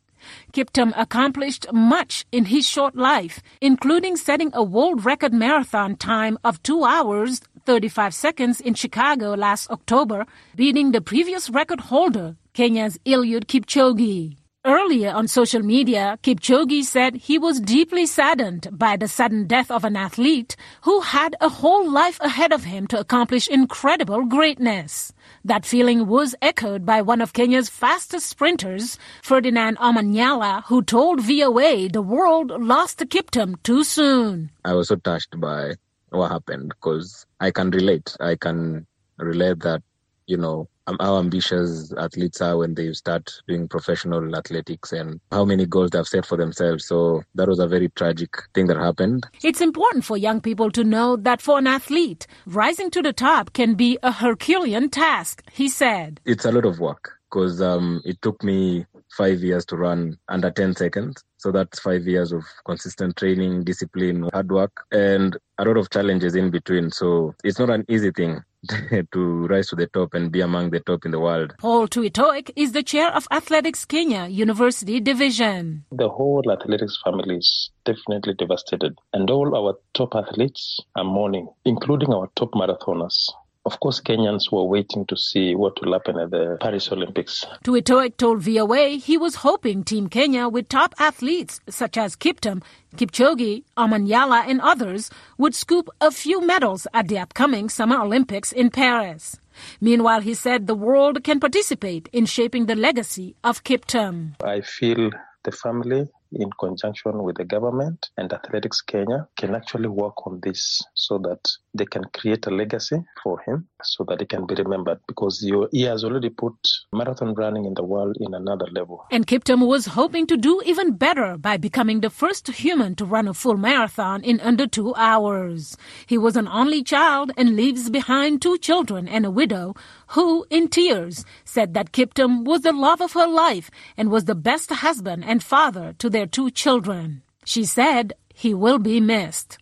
Kiptum 0.54 0.94
accomplished 0.96 1.66
much 1.72 2.26
in 2.32 2.46
his 2.46 2.68
short 2.68 2.96
life, 2.96 3.42
including 3.62 4.16
setting 4.16 4.52
a 4.54 4.64
world 4.64 5.06
record 5.06 5.34
marathon 5.34 5.96
time 5.96 6.38
of 6.44 6.62
2 6.64 6.84
hours 6.84 7.42
35 7.66 8.14
seconds 8.14 8.60
in 8.60 8.74
Chicago 8.74 9.34
last 9.34 9.70
October, 9.72 10.26
beating 10.56 10.92
the 10.92 11.02
previous 11.02 11.50
record 11.50 11.80
holder, 11.80 12.36
Kenya's 12.54 12.98
Eliud 13.06 13.46
Kipchoge. 13.46 14.36
Earlier 14.66 15.12
on 15.12 15.28
social 15.28 15.62
media, 15.62 16.18
Kipchoge 16.24 16.86
said 16.86 17.16
he 17.16 17.38
was 17.38 17.60
deeply 17.60 18.06
saddened 18.06 18.70
by 18.72 18.96
the 18.96 19.10
sudden 19.10 19.46
death 19.46 19.70
of 19.70 19.84
an 19.84 19.98
athlete 19.98 20.56
who 20.84 21.02
had 21.02 21.36
a 21.42 21.50
whole 21.50 21.92
life 21.92 22.18
ahead 22.22 22.54
of 22.54 22.64
him 22.64 22.88
to 22.88 22.98
accomplish 22.98 23.50
incredible 23.50 24.24
greatness. 24.24 25.12
That 25.44 25.66
feeling 25.66 26.08
was 26.08 26.34
echoed 26.42 26.86
by 26.86 27.02
one 27.02 27.20
of 27.20 27.34
Kenya's 27.34 27.68
fastest 27.68 28.28
sprinters, 28.28 28.98
Ferdinand 29.22 29.80
Omanyala, 29.80 30.64
who 30.68 30.82
told 30.82 31.20
VOA 31.20 31.90
the 31.90 32.02
world 32.02 32.52
lost 32.52 33.00
Kiptum 33.00 33.62
too 33.64 33.84
soon. 33.84 34.50
I 34.64 34.76
was 34.76 34.88
so 34.88 34.96
touched 34.96 35.38
by 35.42 35.74
what 36.12 36.32
happened 36.32 36.70
because 36.70 37.26
I 37.42 37.52
can 37.52 37.70
relate. 37.72 38.16
I 38.22 38.38
can 38.38 38.88
relate 39.18 39.60
that, 39.60 39.84
you 40.26 40.38
know, 40.38 40.70
um, 40.88 40.98
how 41.00 41.18
ambitious 41.18 41.94
athletes 41.98 42.42
are 42.42 42.58
when 42.58 42.74
they 42.76 42.92
start 42.94 43.32
doing 43.48 43.68
professional 43.68 44.36
athletics 44.36 44.92
and 44.92 45.20
how 45.32 45.46
many 45.46 45.66
goals 45.66 45.92
they've 45.92 46.08
set 46.08 46.26
for 46.26 46.38
themselves. 46.38 46.86
So 46.86 47.24
that 47.36 47.48
was 47.48 47.60
a 47.60 47.68
very 47.68 47.90
tragic 47.90 48.36
thing 48.54 48.68
that 48.68 48.78
happened. 48.78 49.28
It's 49.44 49.62
important 49.62 50.06
for 50.06 50.18
young 50.18 50.42
people 50.42 50.72
to 50.72 50.84
know 50.84 51.16
that 51.18 51.42
for 51.42 51.58
an 51.58 51.68
athlete, 51.68 52.28
rising 52.46 52.90
to 52.92 53.02
the 53.02 53.14
top 53.14 53.54
can 53.54 53.76
be 53.76 53.98
a 54.04 54.12
Herculean 54.12 54.90
task, 54.90 55.44
he 55.52 55.70
said. 55.70 56.20
It's 56.26 56.46
a 56.46 56.52
lot 56.52 56.66
of 56.66 56.80
work 56.80 57.14
because 57.30 57.62
um, 57.62 58.02
it 58.06 58.22
took 58.22 58.44
me 58.44 58.86
five 59.18 59.42
years 59.42 59.66
to 59.66 59.78
run 59.78 60.18
under 60.28 60.52
10 60.52 60.76
seconds. 60.76 61.24
So 61.44 61.52
that's 61.52 61.78
five 61.82 62.08
years 62.08 62.32
of 62.32 62.46
consistent 62.66 63.18
training, 63.18 63.66
discipline, 63.66 64.30
hard 64.32 64.50
work, 64.50 64.86
and 64.94 65.36
a 65.58 65.66
lot 65.66 65.76
of 65.76 65.90
challenges 65.90 66.36
in 66.36 66.52
between. 66.52 66.90
So 66.90 67.36
it's 67.44 67.60
not 67.60 67.70
an 67.70 67.84
easy 67.90 68.12
thing 68.12 68.42
to 69.12 69.48
rise 69.48 69.68
to 69.68 69.76
the 69.76 69.88
top 69.88 70.14
and 70.14 70.32
be 70.32 70.40
among 70.40 70.70
the 70.70 70.80
top 70.80 71.04
in 71.04 71.12
the 71.12 71.20
world. 71.20 71.54
Paul 71.60 71.90
Tuitoik 71.90 72.52
is 72.56 72.72
the 72.72 72.82
chair 72.82 73.14
of 73.14 73.28
Athletics 73.30 73.84
Kenya 73.84 74.28
University 74.28 75.02
Division. 75.02 75.84
The 75.92 76.08
whole 76.08 76.50
athletics 76.50 76.98
family 77.04 77.36
is 77.36 77.72
definitely 77.84 78.36
devastated, 78.36 78.98
and 79.12 79.30
all 79.30 79.54
our 79.54 79.76
top 79.94 80.16
athletes 80.16 80.80
are 80.96 81.04
mourning, 81.04 81.50
including 81.66 82.14
our 82.14 82.30
top 82.38 82.52
marathoners. 82.54 83.30
Of 83.66 83.80
course, 83.80 84.02
Kenyans 84.02 84.52
were 84.52 84.66
waiting 84.66 85.06
to 85.06 85.16
see 85.16 85.56
what 85.56 85.80
will 85.82 85.94
happen 85.94 86.20
at 86.20 86.32
the 86.32 86.58
Paris 86.60 86.92
Olympics. 86.92 87.46
Tuitoik 87.64 88.18
told 88.18 88.42
VOA 88.42 88.98
he 88.98 89.18
was 89.18 89.36
hoping 89.36 89.86
Team 89.86 90.10
Kenya, 90.10 90.50
with 90.50 90.68
top 90.68 90.94
athletes 91.00 91.62
such 91.70 91.98
as 91.98 92.18
Kiptum, 92.18 92.62
Kipchoge, 92.98 93.64
Omanyala, 93.78 94.46
and 94.50 94.60
others, 94.60 95.10
would 95.38 95.56
scoop 95.56 95.90
a 96.02 96.12
few 96.12 96.46
medals 96.46 96.88
at 96.94 97.08
the 97.08 97.18
upcoming 97.18 97.70
Summer 97.70 98.02
Olympics 98.02 98.52
in 98.52 98.70
Paris. 98.70 99.38
Meanwhile, 99.80 100.22
he 100.22 100.34
said 100.34 100.68
the 100.68 100.76
world 100.76 101.24
can 101.24 101.40
participate 101.40 102.10
in 102.12 102.26
shaping 102.26 102.66
the 102.66 102.76
legacy 102.76 103.36
of 103.46 103.64
Kiptum. 103.64 104.34
I 104.44 104.60
feel 104.60 105.10
the 105.44 105.52
family 105.54 106.10
in 106.36 106.50
conjunction 106.60 107.24
with 107.24 107.38
the 107.38 107.46
government 107.46 108.10
and 108.18 108.32
Athletics 108.32 108.82
Kenya 108.82 109.28
can 109.38 109.56
actually 109.56 109.88
work 109.88 110.26
on 110.28 110.40
this 110.44 110.82
so 110.94 111.18
that 111.20 111.40
they 111.74 111.86
can 111.86 112.04
create 112.14 112.46
a 112.48 112.50
legacy 112.50 112.98
for 113.24 113.40
him 113.46 113.68
so 113.84 114.04
that 114.08 114.20
he 114.20 114.26
can 114.26 114.46
be 114.46 114.56
remembered 114.56 115.00
because 115.08 115.40
he 115.72 115.82
has 115.84 116.04
already 116.04 116.30
put 116.30 116.54
marathon 116.94 117.34
running 117.34 117.66
in 117.66 117.74
the 117.74 117.84
world 117.84 118.16
in 118.20 118.34
another 118.34 118.68
level. 118.72 119.06
And 119.12 119.26
Kiptum 119.28 119.68
was 119.68 119.88
hoping 119.88 120.28
to 120.28 120.38
do 120.38 120.62
even 120.66 120.94
better 120.94 121.38
by 121.38 121.58
becoming 121.58 122.02
the 122.02 122.10
first 122.10 122.48
human 122.48 122.96
to 122.96 123.06
run 123.06 123.28
a 123.28 123.34
full 123.34 123.58
marathon 123.58 124.24
in 124.24 124.40
under 124.40 124.68
two 124.68 124.94
hours. 124.96 125.78
He 126.06 126.18
was 126.18 126.36
an 126.36 126.48
only 126.48 126.84
child 126.84 127.32
and 127.38 127.56
leaves 127.56 127.90
behind 127.90 128.42
two 128.42 128.58
children 128.58 129.08
and 129.08 129.26
a 129.26 129.32
widow 129.32 129.76
who, 130.14 130.46
in 130.50 130.68
tears, 130.68 131.26
said 131.44 131.74
that 131.74 131.92
Kiptum 131.92 132.46
was 132.46 132.62
the 132.62 132.72
love 132.72 133.02
of 133.02 133.14
her 133.14 133.28
life 133.28 133.70
and 133.98 134.12
was 134.12 134.26
the 134.26 134.36
best 134.36 134.70
husband 134.72 135.24
and 135.26 135.44
father 135.44 135.94
to 136.00 136.10
their 136.10 136.28
two 136.28 136.52
children. 136.52 137.24
She 137.46 137.66
said 137.66 138.14
he 138.34 138.54
will 138.54 138.80
be 138.80 139.00
missed. 139.00 139.58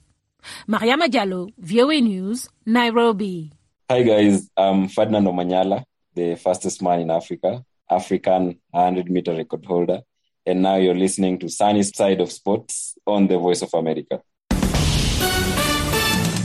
Mariama 0.68 1.08
Diallo, 1.08 1.54
VOA 1.58 2.02
News, 2.02 2.50
Nairobi. 2.66 3.52
Hi 3.90 4.04
guys, 4.04 4.50
I'm 4.58 4.88
Ferdinand 4.88 5.26
Omanyala, 5.26 5.84
the 6.16 6.36
fastest 6.36 6.82
man 6.82 7.02
in 7.02 7.12
Africa, 7.12 7.64
African 7.90 8.60
100 8.72 9.10
meter 9.10 9.36
record 9.36 9.66
holder. 9.66 10.02
And 10.46 10.64
now 10.64 10.78
you're 10.78 10.96
listening 10.96 11.38
to 11.40 11.50
Sonny 11.50 11.84
Side 11.84 12.20
of 12.20 12.32
Sports 12.32 12.98
on 13.06 13.28
the 13.28 13.38
Voice 13.38 13.62
of 13.62 13.74
America. 13.74 14.22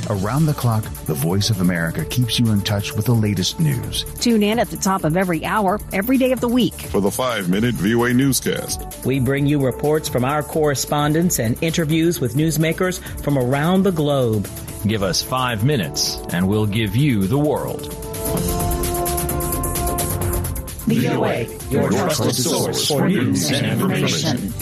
Around 0.09 0.47
the 0.47 0.55
clock, 0.55 0.85
the 1.07 1.15
Voice 1.15 1.51
of 1.51 1.61
America 1.61 2.05
keeps 2.05 2.39
you 2.39 2.51
in 2.53 2.63
touch 2.63 2.95
with 2.95 3.07
the 3.07 3.15
latest 3.15 3.59
news. 3.59 4.05
Tune 4.21 4.43
in 4.43 4.61
at 4.61 4.71
the 4.71 4.77
top 4.77 5.03
of 5.03 5.17
every 5.17 5.45
hour, 5.45 5.81
every 5.93 6.17
day 6.17 6.31
of 6.31 6.41
the 6.41 6.49
week. 6.49 6.75
For 6.75 7.01
the 7.01 7.11
five 7.11 7.49
minute 7.49 7.75
VOA 7.75 8.15
newscast, 8.15 9.05
we 9.05 9.19
bring 9.19 9.47
you 9.47 9.65
reports 9.65 10.09
from 10.09 10.25
our 10.25 10.45
correspondents 10.45 11.41
and 11.41 11.61
interviews 11.61 12.21
with 12.21 12.35
newsmakers 12.35 13.01
from 13.23 13.37
around 13.37 13.83
the 13.83 13.91
globe. 13.91 14.49
Give 14.87 15.03
us 15.03 15.23
five 15.23 15.65
minutes, 15.65 16.19
and 16.31 16.47
we'll 16.47 16.67
give 16.67 16.95
you 16.95 17.27
the 17.27 17.39
world. 17.39 17.93
VOA, 20.87 21.47
your, 21.69 21.83
your 21.83 21.91
trusted 21.91 22.37
source 22.37 22.87
for 22.87 23.09
news 23.09 23.51
and 23.51 23.67
information. 23.67 24.53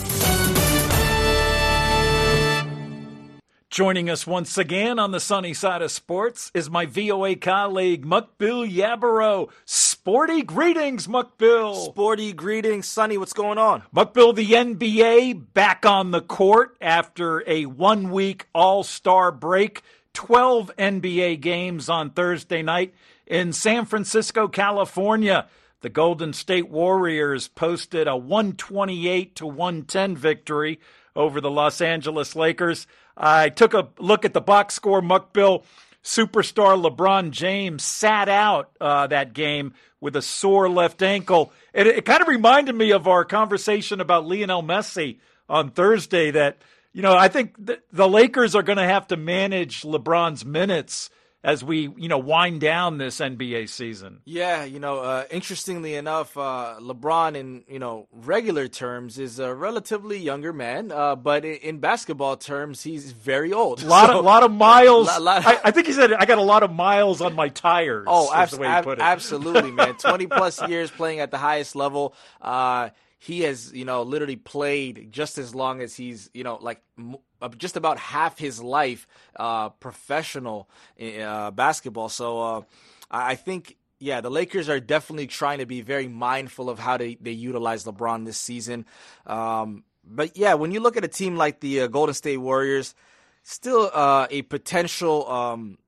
Joining 3.74 4.08
us 4.08 4.24
once 4.24 4.56
again 4.56 5.00
on 5.00 5.10
the 5.10 5.18
sunny 5.18 5.52
side 5.52 5.82
of 5.82 5.90
sports 5.90 6.48
is 6.54 6.70
my 6.70 6.86
VOA 6.86 7.34
colleague, 7.34 8.06
Mukbil 8.06 8.72
Yabaro. 8.72 9.50
Sporty 9.64 10.42
greetings, 10.42 11.08
Mukbil. 11.08 11.74
Sporty 11.86 12.32
greetings, 12.32 12.86
Sonny. 12.86 13.18
What's 13.18 13.32
going 13.32 13.58
on? 13.58 13.82
Mukbil, 13.92 14.36
the 14.36 14.48
NBA 14.52 15.52
back 15.54 15.84
on 15.84 16.12
the 16.12 16.20
court 16.20 16.76
after 16.80 17.42
a 17.50 17.66
one 17.66 18.12
week 18.12 18.46
all 18.54 18.84
star 18.84 19.32
break. 19.32 19.82
12 20.12 20.70
NBA 20.78 21.40
games 21.40 21.88
on 21.88 22.10
Thursday 22.10 22.62
night 22.62 22.94
in 23.26 23.52
San 23.52 23.86
Francisco, 23.86 24.46
California. 24.46 25.48
The 25.84 25.90
Golden 25.90 26.32
State 26.32 26.70
Warriors 26.70 27.48
posted 27.48 28.08
a 28.08 28.16
128 28.16 29.36
to 29.36 29.46
110 29.46 30.16
victory 30.16 30.80
over 31.14 31.42
the 31.42 31.50
Los 31.50 31.82
Angeles 31.82 32.34
Lakers. 32.34 32.86
I 33.18 33.50
took 33.50 33.74
a 33.74 33.88
look 33.98 34.24
at 34.24 34.32
the 34.32 34.40
box 34.40 34.72
score. 34.72 35.02
Mukbil 35.02 35.62
superstar 36.02 36.82
LeBron 36.82 37.32
James 37.32 37.84
sat 37.84 38.30
out 38.30 38.70
uh, 38.80 39.08
that 39.08 39.34
game 39.34 39.74
with 40.00 40.16
a 40.16 40.22
sore 40.22 40.70
left 40.70 41.02
ankle. 41.02 41.52
It, 41.74 41.86
it 41.86 42.06
kind 42.06 42.22
of 42.22 42.28
reminded 42.28 42.74
me 42.74 42.90
of 42.92 43.06
our 43.06 43.26
conversation 43.26 44.00
about 44.00 44.26
Lionel 44.26 44.62
Messi 44.62 45.18
on 45.50 45.70
Thursday. 45.70 46.30
That 46.30 46.62
you 46.94 47.02
know, 47.02 47.14
I 47.14 47.28
think 47.28 47.56
the 47.92 48.08
Lakers 48.08 48.54
are 48.54 48.62
going 48.62 48.78
to 48.78 48.84
have 48.84 49.08
to 49.08 49.18
manage 49.18 49.82
LeBron's 49.82 50.46
minutes 50.46 51.10
as 51.44 51.62
we 51.62 51.90
you 51.96 52.08
know 52.08 52.18
wind 52.18 52.60
down 52.60 52.96
this 52.96 53.20
NBA 53.20 53.68
season. 53.68 54.20
Yeah, 54.24 54.64
you 54.64 54.80
know, 54.80 55.00
uh, 55.00 55.24
interestingly 55.30 55.94
enough, 55.94 56.36
uh, 56.36 56.76
LeBron 56.80 57.36
in 57.36 57.64
you 57.68 57.78
know 57.78 58.08
regular 58.10 58.66
terms 58.66 59.18
is 59.18 59.38
a 59.38 59.54
relatively 59.54 60.18
younger 60.18 60.52
man, 60.52 60.90
uh, 60.90 61.14
but 61.14 61.44
in, 61.44 61.56
in, 61.56 61.78
basketball 61.78 62.38
terms, 62.38 62.82
he's 62.82 63.12
very 63.12 63.52
old. 63.52 63.82
A 63.82 63.86
lot 63.86 64.08
so, 64.08 64.18
of 64.18 64.24
lot 64.24 64.42
of 64.42 64.50
miles. 64.50 65.06
Lot, 65.06 65.22
lot 65.22 65.38
of, 65.38 65.46
I, 65.46 65.60
I, 65.64 65.70
think 65.70 65.86
he 65.86 65.92
said 65.92 66.14
I 66.14 66.24
got 66.24 66.38
a 66.38 66.42
lot 66.42 66.62
of 66.62 66.72
miles 66.72 67.20
on 67.20 67.34
my 67.34 67.50
tires. 67.50 68.06
Oh, 68.08 68.32
abs- 68.32 68.58
ab- 68.58 68.88
absolutely, 68.98 69.70
man. 69.70 69.94
Twenty 69.98 70.26
plus 70.26 70.66
years 70.66 70.90
playing 70.90 71.20
at 71.20 71.30
the 71.30 71.38
highest 71.38 71.76
level. 71.76 72.14
Uh, 72.40 72.88
he 73.18 73.40
has 73.40 73.72
you 73.72 73.84
know 73.84 74.02
literally 74.02 74.36
played 74.36 75.08
just 75.10 75.36
as 75.36 75.54
long 75.54 75.82
as 75.82 75.94
he's 75.94 76.30
you 76.32 76.44
know 76.44 76.58
like 76.60 76.82
uh, 76.98 77.16
just 77.48 77.76
about 77.76 77.98
half 77.98 78.38
his 78.38 78.62
life 78.62 79.06
uh, 79.36 79.70
professional 79.70 80.68
uh, 81.00 81.50
basketball. 81.50 82.08
So 82.08 82.40
uh, 82.40 82.62
I 83.10 83.34
think 83.34 83.76
yeah, 84.00 84.20
the 84.20 84.30
Lakers 84.30 84.68
are 84.68 84.80
definitely 84.80 85.26
trying 85.26 85.58
to 85.58 85.66
be 85.66 85.80
very 85.80 86.08
mindful 86.08 86.68
of 86.68 86.78
how 86.78 86.96
they, 86.96 87.16
they 87.20 87.30
utilize 87.30 87.84
LeBron 87.84 88.26
this 88.26 88.36
season. 88.36 88.84
Um, 89.26 89.84
but 90.04 90.36
yeah, 90.36 90.54
when 90.54 90.72
you 90.72 90.80
look 90.80 90.96
at 90.96 91.04
a 91.04 91.08
team 91.08 91.36
like 91.36 91.60
the 91.60 91.82
uh, 91.82 91.86
Golden 91.86 92.14
State 92.14 92.36
Warriors, 92.36 92.94
still 93.42 93.90
uh, 93.94 94.26
a 94.30 94.42
potential. 94.42 95.30
Um, 95.30 95.78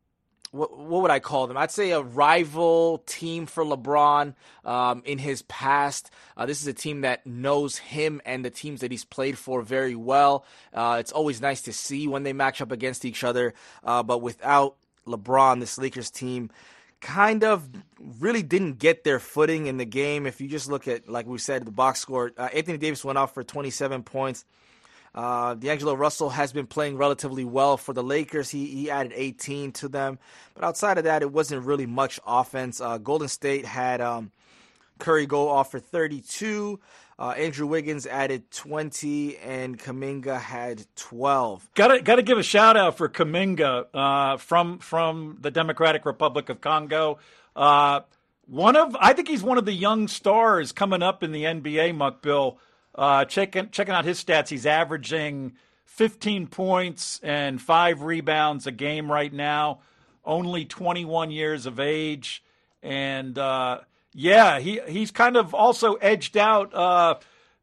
what, 0.57 0.77
what, 0.77 1.03
would 1.03 1.11
I 1.11 1.21
call 1.21 1.47
them? 1.47 1.57
I'd 1.57 1.71
say 1.71 1.91
a 1.91 2.01
rival 2.01 2.99
team 3.07 3.47
for 3.47 3.65
LeBron 3.65 4.35
um, 4.65 5.03
in 5.05 5.19
his 5.19 5.43
past. 5.43 6.11
Uh, 6.37 6.47
this 6.47 6.61
is 6.61 6.67
a 6.67 6.73
team 6.73 7.03
that 7.03 7.27
knows 7.27 7.79
him 7.79 8.21
and 8.25 8.45
the 8.45 8.51
teams 8.51 8.81
that 8.81 8.91
he's 8.91 9.05
played 9.05 9.39
for 9.39 9.63
very 9.63 9.95
well. 9.95 10.45
Uh, 10.73 10.97
it's 11.01 11.13
always 11.13 11.41
nice 11.41 11.63
to 11.63 11.73
see 11.73 12.09
when 12.09 12.23
they 12.23 12.33
match 12.33 12.61
up 12.61 12.73
against 12.73 13.05
each 13.05 13.23
other. 13.23 13.55
Uh, 13.85 14.03
but 14.03 14.19
without 14.19 14.77
LeBron, 15.07 15.61
this 15.61 15.79
Lakers 15.79 16.11
team 16.11 16.51
kind 17.01 17.45
of 17.45 17.69
really 18.19 18.43
didn't 18.43 18.79
get 18.79 19.05
their 19.05 19.19
footing 19.19 19.67
in 19.67 19.77
the 19.77 19.85
game. 19.85 20.27
If 20.27 20.41
you 20.41 20.49
just 20.49 20.69
look 20.69 20.89
at, 20.89 21.09
like 21.09 21.27
we 21.27 21.39
said, 21.39 21.65
the 21.65 21.71
box 21.71 22.01
score, 22.01 22.33
uh, 22.37 22.49
Anthony 22.53 22.79
Davis 22.79 23.05
went 23.05 23.19
off 23.19 23.35
for 23.35 23.45
27 23.45 24.03
points. 24.03 24.45
Uh, 25.17 25.55
D'Angelo 25.55 25.95
Russell 25.95 26.31
has 26.31 26.53
been 26.53 26.67
playing 26.67 26.99
relatively 26.99 27.45
well 27.45 27.79
for 27.79 27.95
the 27.95 28.03
Lakers. 28.03 28.51
He 28.51 28.67
he 28.67 28.91
added 28.91 29.13
18 29.15 29.73
to 29.73 29.89
them, 29.89 30.19
but 30.55 30.63
outside 30.63 30.99
of 30.99 31.05
that, 31.05 31.23
it 31.23 31.33
wasn't 31.33 31.65
really 31.65 31.87
much 31.87 32.21
offense. 32.27 32.81
Uh, 32.81 32.99
Golden 32.99 33.29
State 33.29 33.65
had 33.65 34.01
um, 34.03 34.31
Curry 34.99 35.27
go 35.27 35.49
off 35.49 35.71
for 35.71 35.81
32. 35.81 36.79
Uh, 37.19 37.31
Andrew 37.31 37.67
Wiggins 37.67 38.07
added 38.07 38.51
20, 38.51 39.39
and 39.39 39.79
Kuminga 39.79 40.39
had 40.39 40.85
12. 40.97 41.71
Got 41.75 41.89
to 41.89 42.03
got 42.03 42.17
to 42.17 42.23
give 42.23 42.37
a 42.37 42.43
shout 42.43 42.77
out 42.77 42.99
for 42.99 43.09
Kuminga 43.09 43.87
uh, 43.95 44.37
from 44.37 44.79
from 44.81 45.39
the 45.41 45.51
Democratic 45.51 46.05
Republic 46.05 46.51
of 46.51 46.61
Congo. 46.61 47.19
Uh, 47.55 48.01
one 48.47 48.77
of 48.77 48.95
I 49.01 49.15
think 49.15 49.29
he's 49.29 49.43
one 49.43 49.57
of 49.57 49.65
the 49.65 49.73
young 49.73 50.09
stars 50.09 50.73
coming 50.73 51.03
up 51.03 51.23
in 51.23 51.33
the 51.33 51.45
NBA. 51.45 51.97
Mukbil, 51.97 52.57
uh, 52.97 53.25
checking 53.27 53.71
checking 53.71 53.95
out 53.95 54.05
his 54.05 54.23
stats, 54.23 54.49
he's 54.49 54.67
averaging 54.67 55.53
15 55.85 56.47
points 56.49 57.21
and 57.23 57.61
five 57.61 58.03
rebounds 58.03 58.67
a 58.67 58.73
game 58.73 59.11
right 59.11 59.33
now. 59.33 59.81
Only 60.25 60.65
21 60.65 61.31
years 61.31 61.67
of 61.67 61.79
age, 61.79 62.43
and 62.83 63.39
uh, 63.39 63.81
yeah, 64.13 64.59
he 64.59 64.81
he's 64.89 65.13
kind 65.13 65.37
of 65.37 65.55
also 65.55 65.95
edged 65.95 66.37
out 66.37 66.75
uh, 66.75 67.15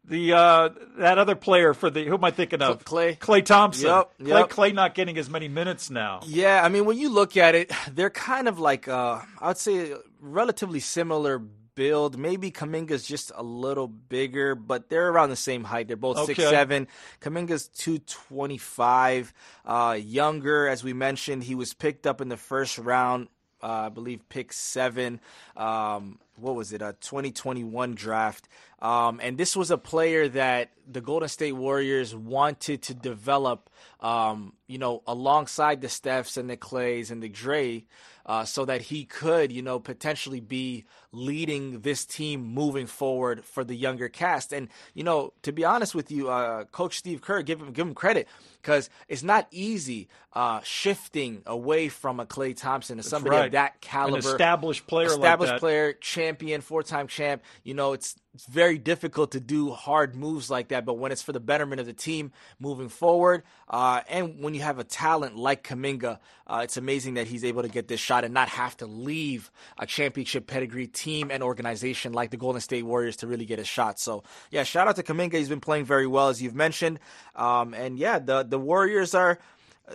the 0.06 0.34
uh, 0.34 0.70
that 0.98 1.18
other 1.18 1.36
player 1.36 1.74
for 1.74 1.90
the 1.90 2.06
who 2.06 2.14
am 2.14 2.24
I 2.24 2.32
thinking 2.32 2.62
of? 2.62 2.86
Klay 2.86 3.18
Klay 3.18 3.44
Thompson. 3.44 3.88
Yep, 3.88 4.12
yep. 4.20 4.50
Klay 4.50 4.74
not 4.74 4.96
getting 4.96 5.18
as 5.18 5.30
many 5.30 5.50
minutes 5.50 5.90
now. 5.90 6.22
Yeah, 6.26 6.62
I 6.64 6.70
mean 6.70 6.86
when 6.86 6.98
you 6.98 7.10
look 7.10 7.36
at 7.36 7.54
it, 7.56 7.72
they're 7.92 8.10
kind 8.10 8.48
of 8.48 8.60
like 8.60 8.88
uh, 8.88 9.20
I 9.42 9.48
would 9.50 9.58
say 9.58 9.94
relatively 10.22 10.80
similar 10.80 11.42
build. 11.76 12.18
Maybe 12.18 12.52
Kuminga's 12.52 13.06
just 13.06 13.32
a 13.36 13.44
little 13.44 13.88
bigger, 13.88 14.56
but 14.56 14.90
they're 14.90 15.10
around 15.10 15.30
the 15.30 15.36
same 15.36 15.64
height. 15.64 15.88
They're 15.88 15.98
both 15.98 16.18
Okay. 16.18 16.34
six 16.36 16.50
seven. 16.50 16.88
Kuminga's 17.22 17.68
two 17.68 18.00
twenty 18.00 18.58
five. 18.58 19.34
Uh, 19.66 19.98
younger, 20.02 20.68
as 20.68 20.84
we 20.84 20.94
mentioned, 20.94 21.44
he 21.44 21.56
was 21.56 21.74
picked 21.74 22.06
up 22.08 22.22
in 22.22 22.30
the 22.30 22.38
first 22.38 22.78
round. 22.78 23.28
Uh, 23.62 23.86
I 23.86 23.90
believe 23.90 24.28
pick 24.28 24.52
seven. 24.52 25.22
Um, 25.56 26.20
what 26.36 26.56
was 26.56 26.74
it? 26.74 26.82
A 26.82 26.96
2021 27.00 27.96
draft. 27.96 28.50
Um, 28.84 29.22
and 29.24 29.38
this 29.38 29.56
was 29.56 29.72
a 29.72 29.78
player 29.78 30.28
that 30.28 30.72
the 30.86 31.00
Golden 31.00 31.30
State 31.30 31.54
Warriors 31.54 32.14
wanted 32.14 32.82
to 32.84 32.94
develop, 32.94 33.70
um, 34.02 34.52
you 34.68 34.78
know, 34.78 35.02
alongside 35.08 35.80
the 35.80 35.88
Stephs 35.88 36.36
and 36.38 36.50
the 36.50 36.58
Klays 36.58 37.10
and 37.10 37.24
the 37.24 37.30
Dre, 37.30 37.86
uh, 38.26 38.44
so 38.44 38.66
that 38.66 38.82
he 38.82 39.06
could, 39.06 39.54
you 39.54 39.62
know, 39.62 39.80
potentially 39.80 40.42
be 40.42 40.84
leading 41.14 41.80
this 41.80 42.06
team 42.06 42.44
moving 42.44 42.86
forward 42.86 43.46
for 43.46 43.64
the 43.64 43.76
younger 43.76 44.10
cast. 44.10 44.52
And 44.52 44.68
you 44.94 45.06
know, 45.06 45.32
to 45.44 45.54
be 45.54 45.64
honest 45.64 45.96
with 45.96 46.12
you, 46.12 46.30
uh, 46.30 46.66
Coach 46.66 46.98
Steve 46.98 47.22
Kerr, 47.22 47.42
give 47.42 47.62
him 47.62 47.72
give 47.72 47.88
him 47.88 47.94
credit 47.94 48.28
because 48.62 48.90
it's 49.08 49.24
not 49.24 49.48
easy 49.52 50.10
uh, 50.34 50.60
shifting 50.64 51.42
away 51.46 51.88
from 51.88 52.20
a 52.20 52.26
Klay 52.26 52.56
Thompson 52.56 52.98
to 52.98 53.04
somebody 53.04 53.38
right. 53.38 53.46
of 53.46 53.52
that 53.54 53.72
An 53.74 53.78
caliber, 53.82 54.18
established 54.18 54.88
player 54.88 55.08
like 55.08 55.20
established 55.20 55.54
that. 55.54 55.60
player, 55.62 55.94
champion, 55.94 56.60
four-time 56.60 57.08
champ. 57.08 57.44
You 57.64 57.74
know, 57.76 57.94
it's 57.94 58.16
it's 58.34 58.46
very 58.48 58.80
difficult 58.80 59.34
to 59.34 59.40
do 59.40 59.72
hard 59.72 60.16
moves 60.16 60.50
like 60.50 60.70
that. 60.70 60.86
But 60.86 60.96
when 60.96 61.12
it's 61.12 61.22
for 61.22 61.32
the 61.32 61.40
betterment 61.40 61.80
of 61.80 61.86
the 61.86 61.94
team 61.94 62.32
moving 62.60 62.90
forward, 62.90 63.44
uh, 63.70 64.02
and 64.10 64.42
when 64.42 64.56
you 64.56 64.62
have 64.62 64.80
a 64.80 64.84
talent 64.84 65.36
like 65.36 65.64
Kuminga, 65.68 66.18
uh, 66.48 66.62
it's 66.64 66.76
amazing 66.76 67.14
that 67.16 67.28
he's 67.28 67.44
able 67.44 67.62
to 67.62 67.68
get 67.68 67.88
this 67.88 68.00
shot 68.00 68.24
and 68.24 68.34
not 68.34 68.50
have 68.50 68.76
to 68.78 68.88
leave 68.88 69.52
a 69.78 69.86
championship 69.86 70.48
pedigree 70.48 70.88
team 70.88 71.30
and 71.30 71.44
organization 71.44 72.12
like 72.12 72.32
the 72.32 72.38
Golden 72.38 72.60
State 72.60 72.84
Warriors 72.84 73.18
to 73.18 73.28
really 73.28 73.46
get 73.46 73.60
a 73.60 73.64
shot. 73.64 74.00
So 74.00 74.24
yeah, 74.50 74.64
shout 74.64 74.88
out 74.88 74.96
to 74.96 75.04
Kuminga. 75.04 75.34
He's 75.34 75.50
been 75.50 75.62
playing 75.62 75.86
very 75.86 76.08
well 76.08 76.30
as 76.30 76.42
you've 76.42 76.56
mentioned. 76.56 77.00
Um, 77.36 77.76
and 77.76 78.00
yeah, 78.00 78.18
the 78.18 78.44
the 78.44 78.60
Warriors 78.60 79.14
are 79.14 79.38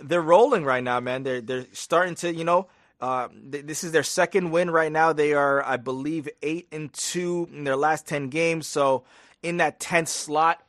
they're 0.01 0.21
rolling 0.21 0.63
right 0.63 0.83
now, 0.83 1.01
man. 1.01 1.23
They're 1.23 1.41
they're 1.41 1.65
starting 1.73 2.15
to 2.15 2.33
you 2.33 2.45
know. 2.45 2.67
Uh, 3.01 3.29
th- 3.51 3.65
this 3.65 3.83
is 3.83 3.91
their 3.91 4.03
second 4.03 4.51
win 4.51 4.69
right 4.69 4.91
now. 4.91 5.13
They 5.13 5.33
are, 5.33 5.63
I 5.63 5.77
believe, 5.77 6.27
eight 6.41 6.67
and 6.71 6.91
two 6.91 7.47
in 7.53 7.63
their 7.63 7.77
last 7.77 8.07
ten 8.07 8.29
games. 8.29 8.67
So 8.67 9.03
in 9.41 9.57
that 9.57 9.79
tenth 9.79 10.09
slot, 10.09 10.61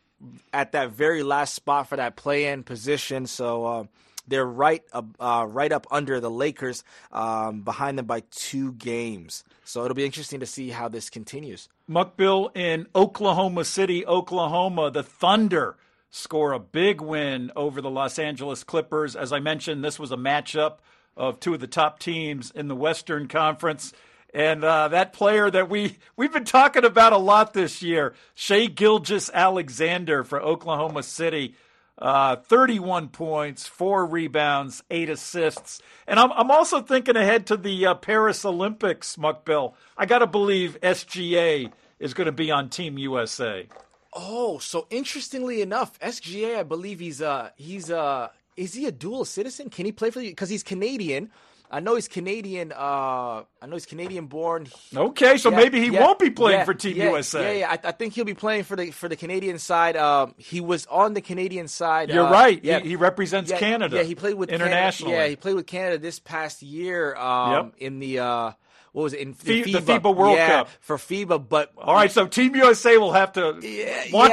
at 0.53 0.73
that 0.73 0.91
very 0.91 1.23
last 1.23 1.55
spot 1.55 1.89
for 1.89 1.97
that 1.97 2.15
play-in 2.15 2.63
position. 2.63 3.27
So 3.27 3.65
uh, 3.65 3.85
they're 4.29 4.45
right 4.47 4.83
uh, 4.93 5.47
right 5.49 5.73
up 5.73 5.87
under 5.91 6.21
the 6.21 6.31
Lakers, 6.31 6.85
um, 7.11 7.63
behind 7.63 7.99
them 7.99 8.07
by 8.07 8.23
two 8.31 8.73
games. 8.75 9.45
So 9.65 9.85
it'll 9.85 9.95
be 9.95 10.05
interesting 10.05 10.41
to 10.41 10.47
see 10.47 10.71
how 10.71 10.89
this 10.89 11.11
continues. 11.11 11.69
Mukbil 11.89 12.55
in 12.57 12.87
Oklahoma 12.95 13.65
City, 13.65 14.07
Oklahoma, 14.07 14.91
the 14.91 15.03
Thunder 15.03 15.77
score 16.11 16.53
a 16.53 16.59
big 16.59 17.01
win 17.01 17.51
over 17.57 17.81
the 17.81 17.91
Los 17.91 18.19
Angeles 18.19 18.63
Clippers. 18.63 19.17
As 19.17 19.33
I 19.33 19.41
mentioned, 19.41 19.83
this 19.83 19.99
was 19.99 20.13
a 20.13 20.17
matchup 20.17 20.79
of 21.17 21.41
two 21.41 21.55
of 21.55 21.61
the 21.61 21.67
top 21.67 21.99
teams 21.99 22.51
in 22.51 22.69
the 22.69 22.77
Western 22.77 23.29
Conference. 23.29 23.93
And 24.33 24.63
uh, 24.63 24.89
that 24.89 25.13
player 25.13 25.51
that 25.51 25.69
we, 25.69 25.99
we've 26.17 26.33
been 26.33 26.45
talking 26.45 26.85
about 26.85 27.13
a 27.13 27.19
lot 27.19 27.53
this 27.53 27.83
year, 27.83 28.15
Shai 28.35 28.67
Gilgeous-Alexander 28.67 30.25
for 30.25 30.41
Oklahoma 30.41 31.03
City, 31.03 31.57
uh, 31.99 32.37
31 32.37 33.09
points, 33.09 33.67
four 33.67 34.07
rebounds, 34.07 34.83
eight 34.91 35.11
assists. 35.11 35.83
And 36.07 36.19
I'm, 36.19 36.33
I'm 36.33 36.51
also 36.51 36.81
thinking 36.81 37.17
ahead 37.17 37.47
to 37.47 37.57
the 37.57 37.87
uh, 37.87 37.95
Paris 37.95 38.45
Olympics, 38.45 39.17
Mukbil. 39.17 39.75
I 39.97 40.07
got 40.07 40.21
to 40.21 40.27
believe 40.27 40.79
SGA 40.81 41.73
is 41.99 42.15
going 42.15 42.27
to 42.27 42.33
be 42.33 42.51
on 42.51 42.71
Team 42.71 42.99
USA. 42.99 43.67
Oh, 44.13 44.59
so 44.59 44.87
interestingly 44.91 45.63
enough, 45.63 45.99
SGA, 46.01 46.59
I 46.59 46.63
believe 46.65 46.99
he's 46.99 47.23
uh 47.23 47.51
he's 47.55 47.93
uh 47.93 48.29
is 48.61 48.75
he 48.75 48.87
a 48.87 48.93
dual 48.93 49.25
citizen? 49.25 49.71
Can 49.71 49.87
he 49.87 49.93
play 49.93 50.11
for 50.11 50.21
the 50.21 50.29
because 50.29 50.49
he's 50.51 50.63
Canadian? 50.63 51.31
I 51.73 51.79
know 51.79 51.95
he's 51.95 52.09
Canadian. 52.09 52.73
Uh, 52.73 53.45
I 53.63 53.67
know 53.67 53.75
he's 53.75 53.87
Canadian 53.87 54.27
born. 54.27 54.67
Okay, 54.95 55.39
so 55.39 55.53
maybe 55.53 55.81
he 55.81 55.89
won't 55.91 56.19
be 56.19 56.29
playing 56.29 56.59
yeah, 56.59 56.65
for 56.65 56.75
Team 56.75 56.97
yeah, 56.97 57.11
USA. 57.11 57.43
Yeah, 57.43 57.59
yeah. 57.61 57.71
I, 57.85 57.89
I 57.91 57.93
think 57.93 58.13
he'll 58.13 58.25
be 58.25 58.35
playing 58.35 58.65
for 58.65 58.75
the 58.75 58.91
for 58.91 59.09
the 59.09 59.15
Canadian 59.15 59.59
side. 59.61 59.97
Um, 59.97 60.35
he 60.37 60.61
was 60.61 60.87
on 60.87 61.15
the 61.15 61.21
Canadian 61.21 61.69
side. 61.69 62.11
You're 62.11 62.27
uh, 62.27 62.33
right. 62.33 62.63
Yeah, 62.65 62.81
He- 62.81 62.89
he 62.91 62.97
represents 62.97 63.51
yeah, 63.53 63.59
Canada 63.59 63.99
Yeah, 63.99 64.03
he 64.03 64.17
played 64.17 64.35
with 64.35 64.49
Canada- 64.49 64.67
internationally. 64.71 65.15
yeah, 65.15 65.29
he 65.29 65.37
played 65.37 65.55
with 65.55 65.69
Canada 65.69 65.99
this 65.99 66.19
past 66.19 66.61
year. 66.61 67.15
Um, 67.15 67.53
Yep. 67.53 67.75
in 67.79 67.99
the 68.01 68.19
uh, 68.19 68.51
what 68.93 69.05
was 69.05 69.13
it 69.13 69.21
in 69.21 69.35
Fi- 69.35 69.63
FIBA, 69.63 69.73
the 69.73 69.81
FIBA 69.81 70.17
World 70.17 70.37
Yeah, 70.37 70.49
Cup. 70.49 70.69
for 70.81 70.97
FIBA? 70.97 71.49
But 71.49 71.73
All 71.79 71.95
right, 71.95 72.11
so 72.11 72.27
Team 72.27 72.55
USA 72.57 72.97
will 72.99 73.13
have 73.13 73.33
to 73.35 73.53
watch 73.53 73.63
yeah, 73.65 74.03
him. 74.05 74.13
Watch 74.13 74.33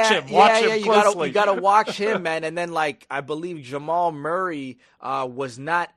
yeah, 0.50 0.60
him 0.60 0.68
yeah, 0.68 0.74
you 0.74 0.84
closely. 0.84 1.28
you 1.28 1.34
gotta 1.34 1.60
watch 1.60 1.96
him, 1.96 2.22
man. 2.22 2.44
And 2.44 2.56
then 2.58 2.72
like 2.72 3.06
I 3.10 3.20
believe 3.20 3.62
Jamal 3.62 4.12
Murray 4.12 4.78
uh, 5.00 5.28
was 5.30 5.58
not. 5.58 5.90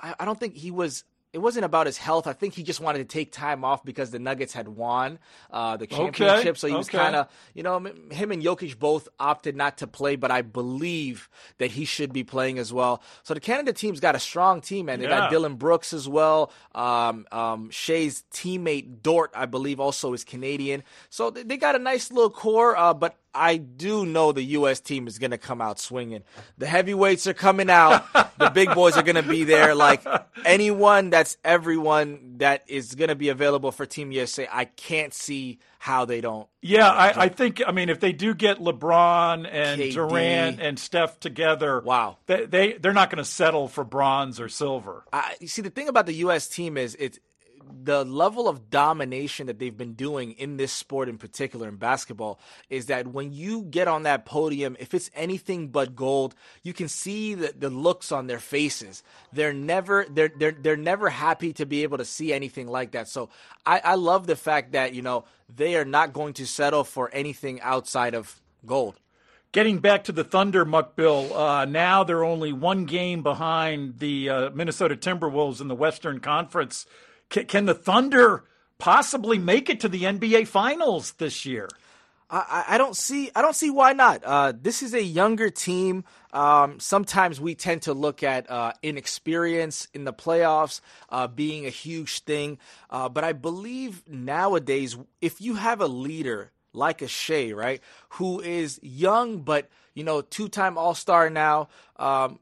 I, 0.00 0.14
I 0.20 0.24
don't 0.24 0.38
think 0.38 0.56
he 0.56 0.70
was. 0.70 1.04
It 1.32 1.38
wasn't 1.38 1.64
about 1.64 1.86
his 1.86 1.96
health. 1.96 2.26
I 2.26 2.34
think 2.34 2.52
he 2.52 2.62
just 2.62 2.80
wanted 2.80 2.98
to 2.98 3.04
take 3.04 3.32
time 3.32 3.64
off 3.64 3.84
because 3.84 4.10
the 4.10 4.18
Nuggets 4.18 4.52
had 4.52 4.68
won 4.68 5.18
uh, 5.50 5.78
the 5.78 5.84
Okay, 5.84 5.96
championship. 5.96 6.58
So 6.58 6.68
he 6.68 6.74
was 6.74 6.88
okay. 6.88 6.98
kind 6.98 7.16
of, 7.16 7.28
you 7.54 7.62
know, 7.62 7.78
him 7.78 8.32
and 8.32 8.42
Jokic 8.42 8.78
both 8.78 9.08
opted 9.18 9.56
not 9.56 9.78
to 9.78 9.86
play, 9.86 10.16
but 10.16 10.30
I 10.30 10.42
believe 10.42 11.30
that 11.56 11.70
he 11.70 11.86
should 11.86 12.12
be 12.12 12.22
playing 12.22 12.58
as 12.58 12.70
well. 12.70 13.02
So 13.22 13.32
the 13.32 13.40
Canada 13.40 13.72
team's 13.72 13.98
got 13.98 14.14
a 14.14 14.18
strong 14.18 14.60
team, 14.60 14.90
and 14.90 15.02
they 15.02 15.08
got 15.08 15.30
Dillon 15.30 15.54
Brooks 15.56 15.94
as 15.94 16.06
well. 16.06 16.52
Um, 16.74 17.26
um, 17.32 17.70
Shai's 17.70 18.24
teammate 18.32 19.02
Dort, 19.02 19.30
I 19.34 19.46
believe, 19.46 19.80
also 19.80 20.12
is 20.12 20.24
Canadian. 20.24 20.82
So 21.08 21.30
they 21.30 21.44
they 21.44 21.56
got 21.56 21.74
a 21.74 21.78
nice 21.78 22.10
little 22.12 22.30
core, 22.30 22.76
uh, 22.76 22.92
but 22.94 23.16
I 23.34 23.56
do 23.56 24.04
know 24.04 24.32
the 24.32 24.42
U.S. 24.42 24.80
team 24.80 25.06
is 25.06 25.18
going 25.18 25.30
to 25.30 25.38
come 25.38 25.60
out 25.60 25.78
swinging. 25.78 26.22
The 26.58 26.66
heavyweights 26.66 27.26
are 27.26 27.34
coming 27.34 27.70
out. 27.70 28.04
the 28.38 28.50
big 28.50 28.74
boys 28.74 28.96
are 28.96 29.02
going 29.02 29.16
to 29.16 29.22
be 29.22 29.44
there. 29.44 29.74
Like 29.74 30.04
anyone 30.44 31.10
that's 31.10 31.36
everyone 31.44 32.38
that 32.38 32.64
is 32.66 32.94
going 32.94 33.08
to 33.08 33.14
be 33.14 33.30
available 33.30 33.72
for 33.72 33.86
Team 33.86 34.12
USA, 34.12 34.48
I 34.50 34.66
can't 34.66 35.14
see 35.14 35.58
how 35.78 36.04
they 36.04 36.20
don't. 36.20 36.48
Yeah, 36.60 36.88
I, 36.88 37.24
I 37.24 37.28
think. 37.28 37.62
I 37.66 37.72
mean, 37.72 37.88
if 37.88 38.00
they 38.00 38.12
do 38.12 38.34
get 38.34 38.58
LeBron 38.58 39.48
and 39.50 39.80
KD. 39.80 39.92
Durant 39.94 40.60
and 40.60 40.78
Steph 40.78 41.18
together, 41.18 41.80
wow, 41.80 42.18
they, 42.26 42.46
they 42.46 42.72
they're 42.74 42.92
not 42.92 43.10
going 43.10 43.18
to 43.18 43.28
settle 43.28 43.66
for 43.66 43.82
bronze 43.82 44.40
or 44.40 44.48
silver. 44.48 45.04
I, 45.12 45.34
you 45.40 45.48
see, 45.48 45.62
the 45.62 45.70
thing 45.70 45.88
about 45.88 46.06
the 46.06 46.14
U.S. 46.14 46.48
team 46.48 46.76
is 46.76 46.96
it's 47.00 47.18
the 47.84 48.04
level 48.04 48.48
of 48.48 48.70
domination 48.70 49.46
that 49.46 49.58
they've 49.58 49.76
been 49.76 49.94
doing 49.94 50.32
in 50.32 50.56
this 50.56 50.72
sport 50.72 51.08
in 51.08 51.18
particular 51.18 51.68
in 51.68 51.76
basketball 51.76 52.38
is 52.70 52.86
that 52.86 53.06
when 53.06 53.32
you 53.32 53.62
get 53.62 53.88
on 53.88 54.04
that 54.04 54.24
podium 54.24 54.76
if 54.78 54.94
it's 54.94 55.10
anything 55.14 55.68
but 55.68 55.96
gold 55.96 56.34
you 56.62 56.72
can 56.72 56.88
see 56.88 57.34
the, 57.34 57.52
the 57.56 57.70
looks 57.70 58.12
on 58.12 58.26
their 58.26 58.38
faces. 58.38 59.02
They're 59.32 59.52
never 59.52 60.06
they're, 60.08 60.32
they're 60.34 60.52
they're 60.52 60.76
never 60.76 61.08
happy 61.08 61.52
to 61.54 61.66
be 61.66 61.82
able 61.82 61.98
to 61.98 62.04
see 62.04 62.32
anything 62.32 62.68
like 62.68 62.92
that. 62.92 63.08
So 63.08 63.28
I, 63.66 63.80
I 63.84 63.94
love 63.94 64.26
the 64.26 64.36
fact 64.36 64.72
that 64.72 64.94
you 64.94 65.02
know 65.02 65.24
they 65.54 65.76
are 65.76 65.84
not 65.84 66.12
going 66.12 66.34
to 66.34 66.46
settle 66.46 66.84
for 66.84 67.10
anything 67.12 67.60
outside 67.60 68.14
of 68.14 68.40
gold. 68.66 68.98
Getting 69.52 69.80
back 69.80 70.04
to 70.04 70.12
the 70.12 70.24
Thunder, 70.24 70.64
Mukbil, 70.64 71.30
uh, 71.36 71.64
now 71.66 72.04
they're 72.04 72.24
only 72.24 72.54
one 72.54 72.86
game 72.86 73.22
behind 73.22 73.98
the 73.98 74.30
uh, 74.30 74.50
Minnesota 74.50 74.96
Timberwolves 74.96 75.60
in 75.60 75.68
the 75.68 75.74
Western 75.74 76.20
Conference. 76.20 76.86
C- 77.32 77.44
can 77.44 77.66
the 77.66 77.74
Thunder 77.74 78.44
possibly 78.78 79.38
make 79.38 79.70
it 79.70 79.80
to 79.80 79.88
the 79.88 80.02
NBA 80.02 80.46
Finals 80.48 81.12
this 81.12 81.46
year? 81.46 81.68
I, 82.32 82.64
I 82.68 82.78
don't 82.78 82.96
see 82.96 83.30
I 83.34 83.42
don't 83.42 83.54
see 83.54 83.68
why 83.68 83.92
not. 83.92 84.24
Uh, 84.24 84.52
this 84.58 84.82
is 84.82 84.94
a 84.94 85.02
younger 85.02 85.50
team. 85.50 86.04
Um, 86.32 86.80
sometimes 86.80 87.38
we 87.40 87.54
tend 87.54 87.82
to 87.82 87.92
look 87.92 88.22
at 88.22 88.50
uh, 88.50 88.72
inexperience 88.82 89.86
in 89.92 90.04
the 90.04 90.14
playoffs 90.14 90.80
uh, 91.10 91.28
being 91.28 91.66
a 91.66 91.70
huge 91.70 92.20
thing, 92.20 92.58
uh, 92.88 93.10
but 93.10 93.22
I 93.22 93.34
believe 93.34 94.02
nowadays 94.08 94.96
if 95.20 95.42
you 95.42 95.56
have 95.56 95.82
a 95.82 95.86
leader 95.86 96.50
like 96.72 97.02
a 97.02 97.08
Shai, 97.08 97.52
right? 97.52 97.82
Who 98.10 98.40
is 98.40 98.80
young, 98.82 99.42
but 99.42 99.68
you 99.94 100.04
know, 100.04 100.22
two-time 100.22 100.78
All-Star 100.78 101.28
now. 101.28 101.68
Um, 101.96 102.38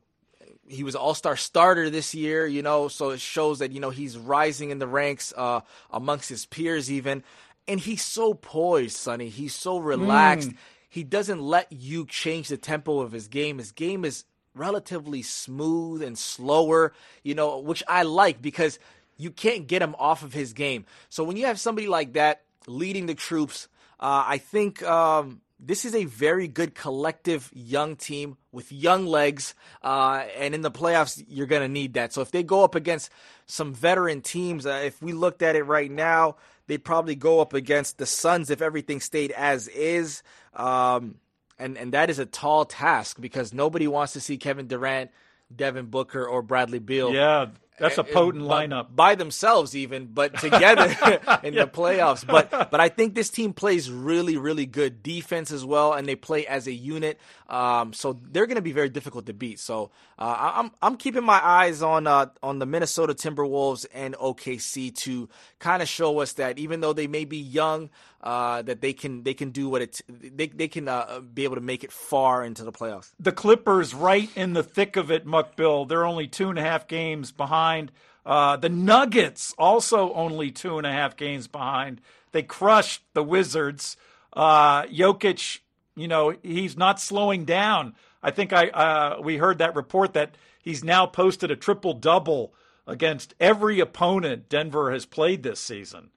he 0.70 0.84
was 0.84 0.94
All-Star 0.94 1.36
starter 1.36 1.90
this 1.90 2.14
year, 2.14 2.46
you 2.46 2.62
know, 2.62 2.88
so 2.88 3.10
it 3.10 3.20
shows 3.20 3.58
that 3.58 3.72
you 3.72 3.80
know 3.80 3.90
he's 3.90 4.16
rising 4.16 4.70
in 4.70 4.78
the 4.78 4.86
ranks 4.86 5.32
uh, 5.36 5.60
amongst 5.90 6.28
his 6.28 6.46
peers, 6.46 6.90
even. 6.90 7.22
And 7.68 7.78
he's 7.78 8.02
so 8.02 8.34
poised, 8.34 8.96
Sonny. 8.96 9.28
He's 9.28 9.54
so 9.54 9.78
relaxed. 9.78 10.50
Mm. 10.50 10.56
He 10.88 11.04
doesn't 11.04 11.40
let 11.40 11.70
you 11.70 12.06
change 12.06 12.48
the 12.48 12.56
tempo 12.56 13.00
of 13.00 13.12
his 13.12 13.28
game. 13.28 13.58
His 13.58 13.72
game 13.72 14.04
is 14.04 14.24
relatively 14.54 15.22
smooth 15.22 16.02
and 16.02 16.18
slower, 16.18 16.92
you 17.22 17.34
know, 17.34 17.58
which 17.58 17.82
I 17.86 18.02
like 18.02 18.42
because 18.42 18.78
you 19.16 19.30
can't 19.30 19.66
get 19.66 19.82
him 19.82 19.94
off 19.98 20.22
of 20.22 20.32
his 20.32 20.52
game. 20.52 20.86
So 21.08 21.22
when 21.22 21.36
you 21.36 21.46
have 21.46 21.60
somebody 21.60 21.86
like 21.86 22.14
that 22.14 22.42
leading 22.66 23.06
the 23.06 23.14
troops, 23.14 23.68
uh, 24.00 24.24
I 24.26 24.38
think 24.38 24.82
um, 24.82 25.40
this 25.60 25.84
is 25.84 25.94
a 25.94 26.06
very 26.06 26.48
good 26.48 26.74
collective 26.74 27.50
young 27.54 27.96
team 27.96 28.36
with 28.52 28.72
young 28.72 29.06
legs, 29.06 29.54
uh, 29.82 30.24
and 30.36 30.54
in 30.54 30.62
the 30.62 30.70
playoffs, 30.70 31.22
you're 31.28 31.46
going 31.46 31.62
to 31.62 31.68
need 31.68 31.94
that. 31.94 32.12
So 32.12 32.20
if 32.20 32.30
they 32.30 32.42
go 32.42 32.64
up 32.64 32.74
against 32.74 33.10
some 33.46 33.72
veteran 33.72 34.22
teams, 34.22 34.66
uh, 34.66 34.82
if 34.84 35.00
we 35.00 35.12
looked 35.12 35.42
at 35.42 35.56
it 35.56 35.64
right 35.64 35.90
now, 35.90 36.36
they'd 36.66 36.84
probably 36.84 37.14
go 37.14 37.40
up 37.40 37.54
against 37.54 37.98
the 37.98 38.06
Suns 38.06 38.50
if 38.50 38.60
everything 38.60 39.00
stayed 39.00 39.30
as 39.32 39.68
is. 39.68 40.22
Um, 40.54 41.16
and, 41.58 41.76
and 41.76 41.92
that 41.92 42.10
is 42.10 42.18
a 42.18 42.26
tall 42.26 42.64
task 42.64 43.20
because 43.20 43.52
nobody 43.52 43.86
wants 43.86 44.14
to 44.14 44.20
see 44.20 44.36
Kevin 44.36 44.66
Durant, 44.66 45.10
Devin 45.54 45.86
Booker, 45.86 46.26
or 46.26 46.42
Bradley 46.42 46.78
Beal. 46.78 47.12
Yeah, 47.12 47.48
that's 47.80 47.98
a 47.98 48.04
potent 48.04 48.44
lineup 48.44 48.94
by 48.94 49.14
themselves, 49.14 49.74
even, 49.74 50.06
but 50.06 50.38
together 50.38 50.84
in 51.42 51.54
yeah. 51.54 51.64
the 51.64 51.70
playoffs. 51.70 52.26
But 52.26 52.50
but 52.70 52.80
I 52.80 52.88
think 52.88 53.14
this 53.14 53.30
team 53.30 53.52
plays 53.52 53.90
really 53.90 54.36
really 54.36 54.66
good 54.66 55.02
defense 55.02 55.50
as 55.50 55.64
well, 55.64 55.94
and 55.94 56.06
they 56.06 56.14
play 56.14 56.46
as 56.46 56.66
a 56.66 56.72
unit. 56.72 57.18
Um, 57.48 57.92
so 57.92 58.20
they're 58.30 58.46
going 58.46 58.56
to 58.56 58.62
be 58.62 58.72
very 58.72 58.90
difficult 58.90 59.26
to 59.26 59.32
beat. 59.32 59.58
So 59.58 59.90
uh, 60.18 60.52
I'm 60.56 60.70
I'm 60.82 60.96
keeping 60.96 61.24
my 61.24 61.44
eyes 61.44 61.82
on 61.82 62.06
uh, 62.06 62.26
on 62.42 62.58
the 62.58 62.66
Minnesota 62.66 63.14
Timberwolves 63.14 63.86
and 63.92 64.14
OKC 64.14 64.94
to 64.98 65.28
kind 65.58 65.82
of 65.82 65.88
show 65.88 66.20
us 66.20 66.34
that 66.34 66.58
even 66.58 66.80
though 66.80 66.92
they 66.92 67.06
may 67.06 67.24
be 67.24 67.38
young, 67.38 67.90
uh, 68.22 68.62
that 68.62 68.80
they 68.80 68.92
can 68.92 69.22
they 69.22 69.34
can 69.34 69.50
do 69.50 69.68
what 69.68 69.82
it 69.82 70.00
they 70.08 70.48
they 70.48 70.68
can 70.68 70.88
uh, 70.88 71.20
be 71.20 71.44
able 71.44 71.54
to 71.54 71.60
make 71.62 71.84
it 71.84 71.92
far 71.92 72.44
into 72.44 72.64
the 72.64 72.72
playoffs. 72.72 73.12
The 73.18 73.32
Clippers 73.32 73.94
right 73.94 74.30
in 74.36 74.52
the 74.52 74.62
thick 74.62 74.96
of 74.96 75.10
it, 75.10 75.26
Mukbil. 75.26 75.88
They're 75.88 76.04
only 76.04 76.26
two 76.26 76.50
and 76.50 76.58
a 76.58 76.62
half 76.62 76.86
games 76.86 77.32
behind. 77.32 77.92
Uh, 78.26 78.56
the 78.56 78.68
Nuggets 78.68 79.54
also 79.56 80.12
only 80.12 80.50
two 80.50 80.76
and 80.76 80.86
a 80.86 80.92
half 80.92 81.16
games 81.16 81.48
behind. 81.48 82.00
They 82.32 82.42
crushed 82.42 83.02
the 83.14 83.22
Wizards. 83.22 83.96
Uh, 84.32 84.84
Jokic, 84.84 85.60
you 85.96 86.06
know, 86.06 86.36
he's 86.42 86.76
not 86.76 87.00
slowing 87.00 87.44
down. 87.44 87.94
I 88.22 88.30
think 88.30 88.52
I 88.52 88.68
uh, 88.68 89.20
we 89.22 89.38
heard 89.38 89.58
that 89.58 89.74
report 89.74 90.12
that 90.12 90.36
he's 90.62 90.84
now 90.84 91.06
posted 91.06 91.50
a 91.50 91.56
triple 91.56 91.94
double 91.94 92.52
against 92.86 93.34
every 93.40 93.80
opponent 93.80 94.48
Denver 94.48 94.92
has 94.92 95.06
played 95.06 95.42
this 95.42 95.60
season. 95.60 96.10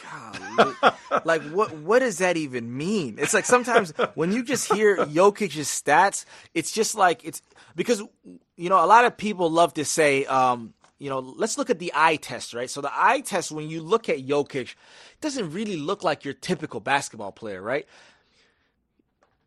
God, 0.00 0.94
like 1.24 1.42
what 1.50 1.76
what 1.78 1.98
does 2.00 2.18
that 2.18 2.36
even 2.36 2.76
mean? 2.76 3.16
It's 3.18 3.34
like 3.34 3.44
sometimes 3.44 3.92
when 4.14 4.32
you 4.32 4.42
just 4.42 4.72
hear 4.72 4.96
Jokic's 4.96 5.56
stats, 5.68 6.24
it's 6.54 6.72
just 6.72 6.94
like 6.94 7.24
it's 7.24 7.42
because 7.76 8.02
you 8.56 8.68
know 8.68 8.82
a 8.82 8.86
lot 8.86 9.04
of 9.04 9.16
people 9.16 9.50
love 9.50 9.74
to 9.74 9.84
say, 9.84 10.24
um, 10.26 10.74
you 10.98 11.10
know, 11.10 11.18
let's 11.18 11.58
look 11.58 11.68
at 11.68 11.80
the 11.80 11.92
eye 11.94 12.16
test, 12.16 12.54
right? 12.54 12.70
So 12.70 12.80
the 12.80 12.92
eye 12.94 13.20
test, 13.20 13.50
when 13.50 13.68
you 13.68 13.82
look 13.82 14.08
at 14.08 14.18
Jokic, 14.24 14.74
doesn't 15.20 15.52
really 15.52 15.76
look 15.76 16.04
like 16.04 16.24
your 16.24 16.34
typical 16.34 16.80
basketball 16.80 17.32
player, 17.32 17.60
right? 17.60 17.86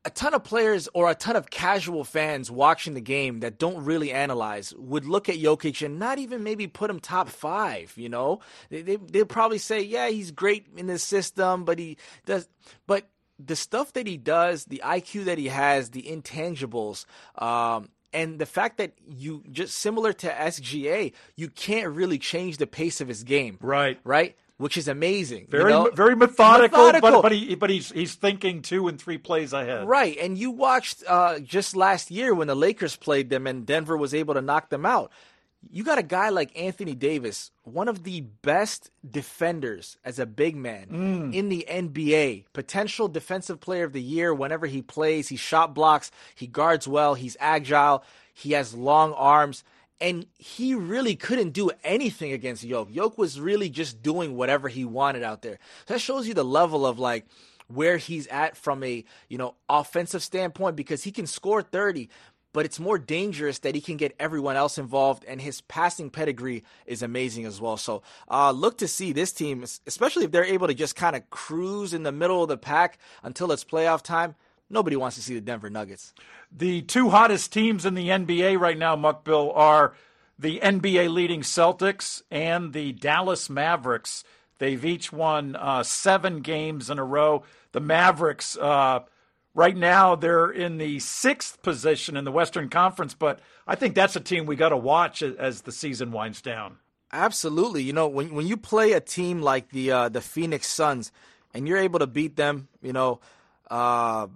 A 0.05 0.09
ton 0.11 0.35
of 0.35 0.43
players 0.43 0.87
or 0.93 1.09
a 1.09 1.15
ton 1.15 1.35
of 1.35 1.49
casual 1.49 2.03
fans 2.03 2.51
watching 2.51 2.93
the 2.93 3.01
game 3.01 3.39
that 3.39 3.57
don't 3.57 3.83
really 3.83 4.11
analyze 4.11 4.73
would 4.77 5.05
look 5.05 5.27
at 5.27 5.35
Jokic 5.35 5.83
and 5.83 5.97
not 5.97 6.19
even 6.19 6.43
maybe 6.43 6.67
put 6.67 6.89
him 6.91 6.99
top 6.99 7.27
five. 7.27 7.91
You 7.97 8.09
know, 8.09 8.39
they, 8.69 8.83
they 8.83 8.97
they'll 8.97 9.25
probably 9.25 9.57
say, 9.57 9.81
yeah, 9.81 10.07
he's 10.09 10.31
great 10.31 10.67
in 10.77 10.85
the 10.87 10.99
system, 10.99 11.65
but 11.65 11.79
he 11.79 11.97
does, 12.25 12.47
but 12.85 13.09
the 13.39 13.55
stuff 13.55 13.93
that 13.93 14.05
he 14.05 14.15
does, 14.15 14.65
the 14.65 14.81
IQ 14.85 15.25
that 15.25 15.39
he 15.39 15.47
has, 15.47 15.89
the 15.89 16.03
intangibles, 16.03 17.05
um, 17.41 17.89
and 18.13 18.39
the 18.39 18.45
fact 18.45 18.77
that 18.77 18.93
you 19.05 19.43
just 19.51 19.75
similar 19.75 20.13
to 20.13 20.29
SGA, 20.29 21.13
you 21.35 21.49
can't 21.49 21.93
really 21.93 22.19
change 22.19 22.57
the 22.57 22.67
pace 22.67 23.01
of 23.01 23.07
his 23.07 23.23
game. 23.23 23.57
Right. 23.59 23.99
Right 24.03 24.37
which 24.57 24.77
is 24.77 24.87
amazing. 24.87 25.47
Very, 25.49 25.71
you 25.71 25.85
know? 25.85 25.91
very 25.91 26.15
methodical, 26.15 26.85
methodical, 26.85 27.11
but 27.11 27.21
but 27.23 27.31
he 27.31 27.55
but 27.55 27.69
he's 27.69 27.91
he's 27.91 28.15
thinking 28.15 28.61
two 28.61 28.87
and 28.87 28.99
three 28.99 29.17
plays 29.17 29.53
ahead. 29.53 29.87
Right, 29.87 30.17
and 30.19 30.37
you 30.37 30.51
watched 30.51 31.03
uh, 31.07 31.39
just 31.39 31.75
last 31.75 32.11
year 32.11 32.33
when 32.33 32.47
the 32.47 32.55
Lakers 32.55 32.95
played 32.95 33.29
them 33.29 33.47
and 33.47 33.65
Denver 33.65 33.97
was 33.97 34.13
able 34.13 34.33
to 34.35 34.41
knock 34.41 34.69
them 34.69 34.85
out. 34.85 35.11
You 35.71 35.83
got 35.83 35.97
a 35.97 36.03
guy 36.03 36.29
like 36.29 36.57
Anthony 36.59 36.93
Davis, 36.93 37.49
one 37.63 37.87
of 37.87 38.03
the 38.03 38.21
best 38.21 38.91
defenders 39.09 39.97
as 40.05 40.19
a 40.19 40.27
big 40.27 40.55
man 40.55 40.87
mm. 40.91 41.33
in 41.33 41.49
the 41.49 41.65
NBA, 41.67 42.45
potential 42.53 43.07
defensive 43.07 43.59
player 43.59 43.83
of 43.83 43.91
the 43.91 44.01
year 44.01 44.31
whenever 44.31 44.67
he 44.67 44.83
plays. 44.83 45.27
He 45.27 45.37
shot 45.37 45.73
blocks, 45.73 46.11
he 46.35 46.45
guards 46.45 46.87
well, 46.87 47.15
he's 47.15 47.35
agile, 47.39 48.03
he 48.31 48.51
has 48.51 48.75
long 48.75 49.13
arms 49.13 49.63
and 50.01 50.25
he 50.37 50.75
really 50.75 51.15
couldn't 51.15 51.51
do 51.51 51.71
anything 51.83 52.31
against 52.31 52.63
Yoke. 52.63 52.89
Yoke 52.91 53.17
was 53.17 53.39
really 53.39 53.69
just 53.69 54.01
doing 54.01 54.35
whatever 54.35 54.67
he 54.67 54.85
wanted 54.85 55.23
out 55.23 55.41
there. 55.41 55.59
So 55.87 55.93
that 55.93 55.99
shows 55.99 56.27
you 56.27 56.33
the 56.33 56.43
level 56.43 56.85
of 56.85 56.99
like 56.99 57.25
where 57.67 57.97
he's 57.97 58.27
at 58.27 58.57
from 58.57 58.83
a 58.83 59.03
you 59.29 59.37
know 59.37 59.55
offensive 59.69 60.23
standpoint 60.23 60.75
because 60.75 61.03
he 61.03 61.11
can 61.11 61.25
score 61.25 61.61
30 61.61 62.09
but 62.53 62.63
it's 62.63 62.79
more 62.79 62.97
dangerous 62.97 63.59
that 63.59 63.75
he 63.75 63.81
can 63.81 63.97
get 63.97 64.15
everyone 64.17 64.55
else 64.55 64.77
involved 64.77 65.25
and 65.27 65.41
his 65.41 65.59
passing 65.61 66.09
pedigree 66.09 66.63
is 66.85 67.01
amazing 67.01 67.45
as 67.45 67.59
well 67.59 67.75
so 67.75 68.03
uh, 68.29 68.51
look 68.51 68.77
to 68.77 68.87
see 68.87 69.11
this 69.13 69.33
team 69.33 69.63
especially 69.87 70.25
if 70.25 70.31
they're 70.31 70.45
able 70.45 70.67
to 70.67 70.75
just 70.75 70.95
kind 70.95 71.15
of 71.15 71.27
cruise 71.31 71.93
in 71.93 72.03
the 72.03 72.11
middle 72.11 72.43
of 72.43 72.49
the 72.49 72.57
pack 72.57 72.99
until 73.23 73.51
it's 73.51 73.63
playoff 73.63 74.03
time 74.03 74.35
nobody 74.69 74.95
wants 74.95 75.15
to 75.15 75.21
see 75.21 75.33
the 75.33 75.41
denver 75.41 75.69
nuggets 75.69 76.13
the 76.57 76.81
two 76.83 77.09
hottest 77.09 77.51
teams 77.51 77.85
in 77.85 77.95
the 77.95 78.09
NBA 78.09 78.59
right 78.59 78.77
now, 78.77 78.95
Mukbil, 78.95 79.51
are 79.55 79.93
the 80.39 80.59
NBA 80.59 81.13
leading 81.13 81.41
Celtics 81.41 82.21
and 82.31 82.73
the 82.73 82.93
Dallas 82.93 83.49
Mavericks. 83.49 84.23
They've 84.57 84.83
each 84.83 85.11
won 85.11 85.55
uh, 85.55 85.83
seven 85.83 86.41
games 86.41 86.89
in 86.89 86.97
a 86.97 87.03
row. 87.03 87.43
The 87.73 87.81
Mavericks, 87.81 88.57
uh, 88.57 88.99
right 89.53 89.75
now, 89.75 90.15
they're 90.15 90.49
in 90.49 90.77
the 90.77 90.99
sixth 90.99 91.61
position 91.61 92.15
in 92.15 92.23
the 92.23 92.31
Western 92.31 92.69
Conference, 92.69 93.13
but 93.13 93.39
I 93.67 93.75
think 93.75 93.95
that's 93.95 94.15
a 94.15 94.21
team 94.21 94.45
we 94.45 94.55
got 94.55 94.69
to 94.69 94.77
watch 94.77 95.21
as 95.21 95.61
the 95.61 95.71
season 95.73 96.11
winds 96.11 96.41
down. 96.41 96.77
Absolutely. 97.11 97.83
You 97.83 97.93
know, 97.93 98.07
when 98.07 98.33
when 98.33 98.47
you 98.47 98.57
play 98.57 98.93
a 98.93 98.99
team 98.99 99.41
like 99.41 99.69
the 99.69 99.91
uh, 99.91 100.09
the 100.09 100.21
Phoenix 100.21 100.67
Suns 100.67 101.11
and 101.53 101.67
you're 101.67 101.77
able 101.77 101.99
to 101.99 102.07
beat 102.07 102.35
them, 102.35 102.67
you 102.81 102.91
know, 102.91 103.21
uh, 103.69 104.27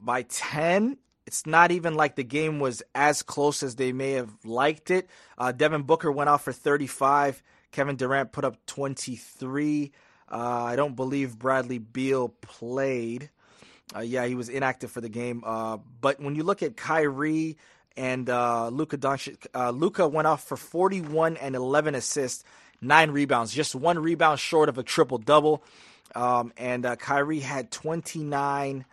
by 0.00 0.22
ten, 0.22 0.98
it's 1.26 1.46
not 1.46 1.70
even 1.70 1.94
like 1.94 2.16
the 2.16 2.24
game 2.24 2.58
was 2.60 2.82
as 2.94 3.22
close 3.22 3.62
as 3.62 3.76
they 3.76 3.92
may 3.92 4.12
have 4.12 4.30
liked 4.44 4.90
it. 4.90 5.08
Uh, 5.36 5.52
Devin 5.52 5.82
Booker 5.82 6.10
went 6.10 6.30
off 6.30 6.44
for 6.44 6.52
35. 6.52 7.42
Kevin 7.70 7.96
Durant 7.96 8.32
put 8.32 8.44
up 8.44 8.56
23. 8.66 9.92
Uh, 10.30 10.36
I 10.36 10.76
don't 10.76 10.96
believe 10.96 11.38
Bradley 11.38 11.78
Beal 11.78 12.28
played. 12.40 13.28
Uh, 13.94 14.00
yeah, 14.00 14.24
he 14.26 14.34
was 14.34 14.48
inactive 14.48 14.90
for 14.90 15.00
the 15.02 15.08
game. 15.08 15.42
Uh, 15.44 15.78
but 16.00 16.20
when 16.20 16.34
you 16.34 16.42
look 16.44 16.62
at 16.62 16.76
Kyrie 16.76 17.58
and 17.96 18.28
uh, 18.30 18.68
Luka 18.68 18.96
Doncic, 18.96 19.46
uh, 19.54 19.70
Luka 19.70 20.08
went 20.08 20.26
off 20.26 20.44
for 20.44 20.56
41 20.56 21.36
and 21.36 21.54
11 21.54 21.94
assists. 21.94 22.44
nine 22.80 23.10
rebounds, 23.10 23.52
just 23.52 23.74
one 23.74 23.98
rebound 23.98 24.38
short 24.38 24.68
of 24.68 24.78
a 24.78 24.82
triple 24.82 25.18
double. 25.18 25.62
Um, 26.14 26.52
and 26.56 26.86
uh, 26.86 26.96
Kyrie 26.96 27.40
had 27.40 27.70
29 27.70 28.84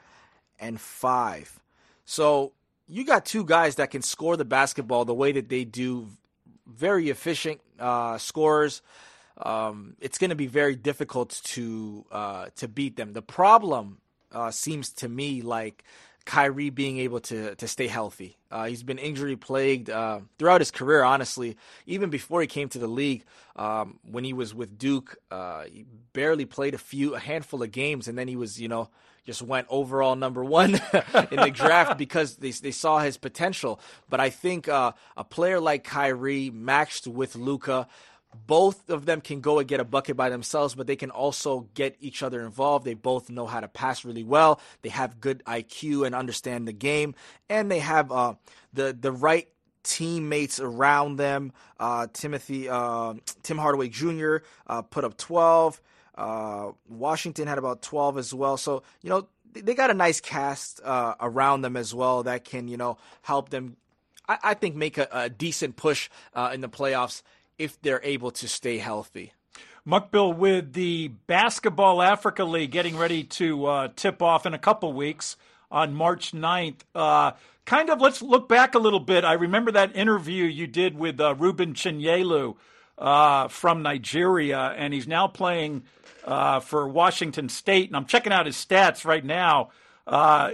and 0.59 0.79
five. 0.79 1.59
So 2.05 2.53
you 2.87 3.05
got 3.05 3.25
two 3.25 3.43
guys 3.43 3.75
that 3.75 3.91
can 3.91 4.01
score 4.01 4.37
the 4.37 4.45
basketball 4.45 5.05
the 5.05 5.13
way 5.13 5.31
that 5.31 5.49
they 5.49 5.63
do, 5.63 6.07
very 6.67 7.09
efficient 7.09 7.61
uh. 7.79 8.17
Um, 9.37 9.95
it's 9.99 10.17
going 10.17 10.29
to 10.29 10.35
be 10.35 10.47
very 10.47 10.75
difficult 10.75 11.41
to 11.45 12.05
uh, 12.11 12.45
to 12.57 12.67
beat 12.67 12.95
them. 12.95 13.13
The 13.13 13.21
problem 13.21 13.97
uh, 14.31 14.51
seems 14.51 14.93
to 14.93 15.09
me 15.09 15.41
like 15.41 15.83
Kyrie 16.25 16.69
being 16.69 16.99
able 16.99 17.19
to 17.21 17.55
to 17.55 17.67
stay 17.67 17.87
healthy. 17.87 18.37
Uh, 18.49 18.65
he's 18.65 18.83
been 18.83 18.97
injury 18.97 19.35
plagued 19.35 19.89
uh, 19.89 20.21
throughout 20.39 20.61
his 20.61 20.71
career. 20.71 21.03
Honestly, 21.03 21.57
even 21.85 22.09
before 22.09 22.39
he 22.39 22.47
came 22.47 22.69
to 22.69 22.79
the 22.79 22.87
league, 22.87 23.25
um, 23.57 23.99
when 24.09 24.23
he 24.23 24.33
was 24.33 24.55
with 24.55 24.77
Duke, 24.77 25.17
uh, 25.29 25.65
he 25.65 25.85
barely 26.13 26.45
played 26.45 26.73
a 26.73 26.79
few, 26.79 27.15
a 27.15 27.19
handful 27.19 27.61
of 27.61 27.71
games, 27.71 28.07
and 28.07 28.17
then 28.17 28.29
he 28.29 28.37
was, 28.37 28.59
you 28.59 28.69
know, 28.69 28.89
just 29.25 29.41
went 29.41 29.67
overall 29.69 30.15
number 30.15 30.43
one 30.43 30.75
in 31.31 31.39
the 31.39 31.51
draft 31.53 31.97
because 31.97 32.37
they 32.37 32.51
they 32.51 32.71
saw 32.71 32.99
his 32.99 33.17
potential. 33.17 33.79
But 34.09 34.19
I 34.19 34.29
think 34.29 34.67
uh, 34.67 34.93
a 35.17 35.23
player 35.23 35.59
like 35.59 35.83
Kyrie 35.83 36.49
matched 36.49 37.07
with 37.07 37.35
Luka 37.35 37.87
both 38.47 38.89
of 38.89 39.05
them 39.05 39.21
can 39.21 39.41
go 39.41 39.59
and 39.59 39.67
get 39.67 39.79
a 39.79 39.83
bucket 39.83 40.17
by 40.17 40.29
themselves, 40.29 40.75
but 40.75 40.87
they 40.87 40.95
can 40.95 41.09
also 41.09 41.67
get 41.73 41.95
each 41.99 42.21
other 42.21 42.41
involved. 42.41 42.85
They 42.85 42.93
both 42.93 43.29
know 43.29 43.45
how 43.45 43.59
to 43.59 43.67
pass 43.67 44.05
really 44.05 44.23
well. 44.23 44.59
They 44.81 44.89
have 44.89 45.19
good 45.21 45.43
IQ 45.45 46.05
and 46.05 46.13
understand 46.13 46.67
the 46.67 46.73
game, 46.73 47.15
and 47.49 47.71
they 47.71 47.79
have 47.79 48.11
uh, 48.11 48.35
the 48.73 48.95
the 48.99 49.11
right 49.11 49.47
teammates 49.83 50.59
around 50.59 51.17
them. 51.17 51.53
Uh, 51.79 52.07
Timothy 52.11 52.67
uh, 52.69 53.13
Tim 53.43 53.57
Hardaway 53.57 53.89
Jr. 53.89 54.37
Uh, 54.67 54.81
put 54.81 55.03
up 55.03 55.17
12. 55.17 55.81
Uh, 56.15 56.71
Washington 56.87 57.47
had 57.47 57.57
about 57.57 57.81
12 57.81 58.17
as 58.17 58.33
well. 58.33 58.57
So 58.57 58.83
you 59.01 59.09
know 59.09 59.27
they 59.53 59.73
got 59.73 59.89
a 59.89 59.93
nice 59.93 60.21
cast 60.21 60.81
uh, 60.83 61.15
around 61.19 61.61
them 61.61 61.77
as 61.77 61.93
well 61.93 62.23
that 62.23 62.45
can 62.45 62.67
you 62.67 62.77
know 62.77 62.97
help 63.21 63.49
them. 63.49 63.77
I, 64.27 64.37
I 64.43 64.53
think 64.53 64.75
make 64.75 64.97
a, 64.97 65.07
a 65.11 65.29
decent 65.29 65.75
push 65.75 66.09
in 66.53 66.61
the 66.61 66.69
playoffs 66.69 67.21
if 67.57 67.81
they're 67.81 68.01
able 68.03 68.31
to 68.31 68.47
stay 68.47 68.77
healthy. 68.77 69.33
Mukbil 69.87 70.35
with 70.35 70.73
the 70.73 71.09
Basketball 71.27 72.01
Africa 72.01 72.43
League 72.43 72.71
getting 72.71 72.97
ready 72.97 73.23
to 73.23 73.65
uh, 73.67 73.87
tip 73.95 74.19
off 74.19 74.47
in 74.47 74.55
a 74.55 74.57
couple 74.57 74.91
weeks 74.93 75.37
on 75.69 75.93
March 75.93 76.31
9th, 76.31 76.79
uh, 76.95 77.33
kind 77.65 77.91
of 77.91 78.01
let's 78.01 78.21
look 78.23 78.49
back 78.49 78.73
a 78.73 78.79
little 78.79 78.99
bit. 78.99 79.23
I 79.23 79.33
remember 79.33 79.71
that 79.73 79.95
interview 79.95 80.45
you 80.45 80.65
did 80.65 80.97
with 80.97 81.19
uh, 81.19 81.35
Rueben 81.35 81.73
Chinyelu 81.73 82.55
uh, 82.97 83.47
from 83.47 83.81
Nigeria, 83.81 84.73
and 84.77 84.93
he's 84.93 85.07
now 85.07 85.27
playing 85.27 85.83
uh, 86.23 86.59
for 86.59 86.87
Washington 86.87 87.49
State. 87.49 87.89
And 87.89 87.95
I'm 87.95 88.05
checking 88.05 88.31
out 88.33 88.45
his 88.45 88.55
stats 88.55 89.05
right 89.05 89.23
now. 89.23 89.69
Uh, 90.07 90.51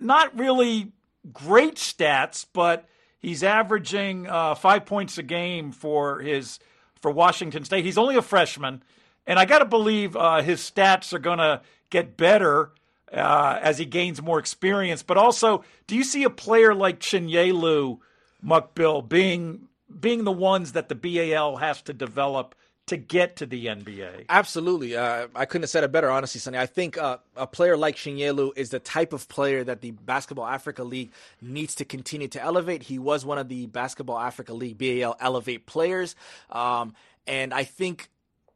not 0.00 0.36
really 0.38 0.92
great 1.32 1.76
stats, 1.76 2.46
but 2.52 2.88
He's 3.18 3.42
averaging 3.42 4.28
uh, 4.28 4.54
five 4.54 4.86
points 4.86 5.18
a 5.18 5.22
game 5.22 5.72
for 5.72 6.20
his 6.20 6.60
for 7.00 7.10
Washington 7.10 7.64
State. 7.64 7.84
He's 7.84 7.98
only 7.98 8.16
a 8.16 8.22
freshman, 8.22 8.82
and 9.26 9.38
I 9.38 9.44
got 9.44 9.58
to 9.58 9.64
believe 9.64 10.16
uh, 10.16 10.42
his 10.42 10.60
stats 10.60 11.12
are 11.12 11.18
going 11.18 11.38
to 11.38 11.60
get 11.90 12.16
better 12.16 12.70
uh, 13.12 13.58
as 13.60 13.78
he 13.78 13.84
gains 13.84 14.22
more 14.22 14.38
experience. 14.38 15.02
But 15.02 15.16
also, 15.16 15.64
do 15.86 15.96
you 15.96 16.04
see 16.04 16.22
a 16.24 16.30
player 16.30 16.74
like 16.74 17.00
Chinyelu, 17.00 17.98
Mukbil, 18.44 19.08
being 19.08 19.67
being 19.88 20.24
the 20.24 20.32
ones 20.32 20.72
that 20.72 20.88
the 20.88 20.94
BAL 20.94 21.56
has 21.56 21.82
to 21.82 21.92
develop 21.92 22.54
to 22.88 22.96
get 22.96 23.36
to 23.36 23.46
the 23.46 23.66
NBA. 23.66 24.26
Absolutely. 24.28 24.96
Uh, 24.96 25.28
I 25.34 25.44
couldn't 25.44 25.64
have 25.64 25.70
said 25.70 25.84
it 25.84 25.92
better, 25.92 26.10
honestly, 26.10 26.40
Sonny. 26.40 26.58
I 26.58 26.66
think 26.66 26.96
uh, 26.98 27.18
a 27.36 27.46
player 27.46 27.76
like 27.76 27.96
Chinyelu 27.96 28.52
is 28.56 28.70
the 28.70 28.78
type 28.78 29.12
of 29.12 29.28
player 29.28 29.62
that 29.64 29.82
the 29.82 29.90
Basketball 29.92 30.46
Africa 30.46 30.84
League 30.84 31.12
needs 31.40 31.74
to 31.76 31.84
continue 31.84 32.28
to 32.28 32.42
elevate. 32.42 32.82
He 32.82 32.98
was 32.98 33.24
one 33.24 33.38
of 33.38 33.48
the 33.48 33.66
Basketball 33.66 34.18
Africa 34.18 34.54
League 34.54 34.78
BAL 34.78 35.16
Elevate 35.20 35.66
players. 35.66 36.16
Um, 36.50 36.94
and 37.26 37.52
I 37.52 37.64
think 37.64 38.08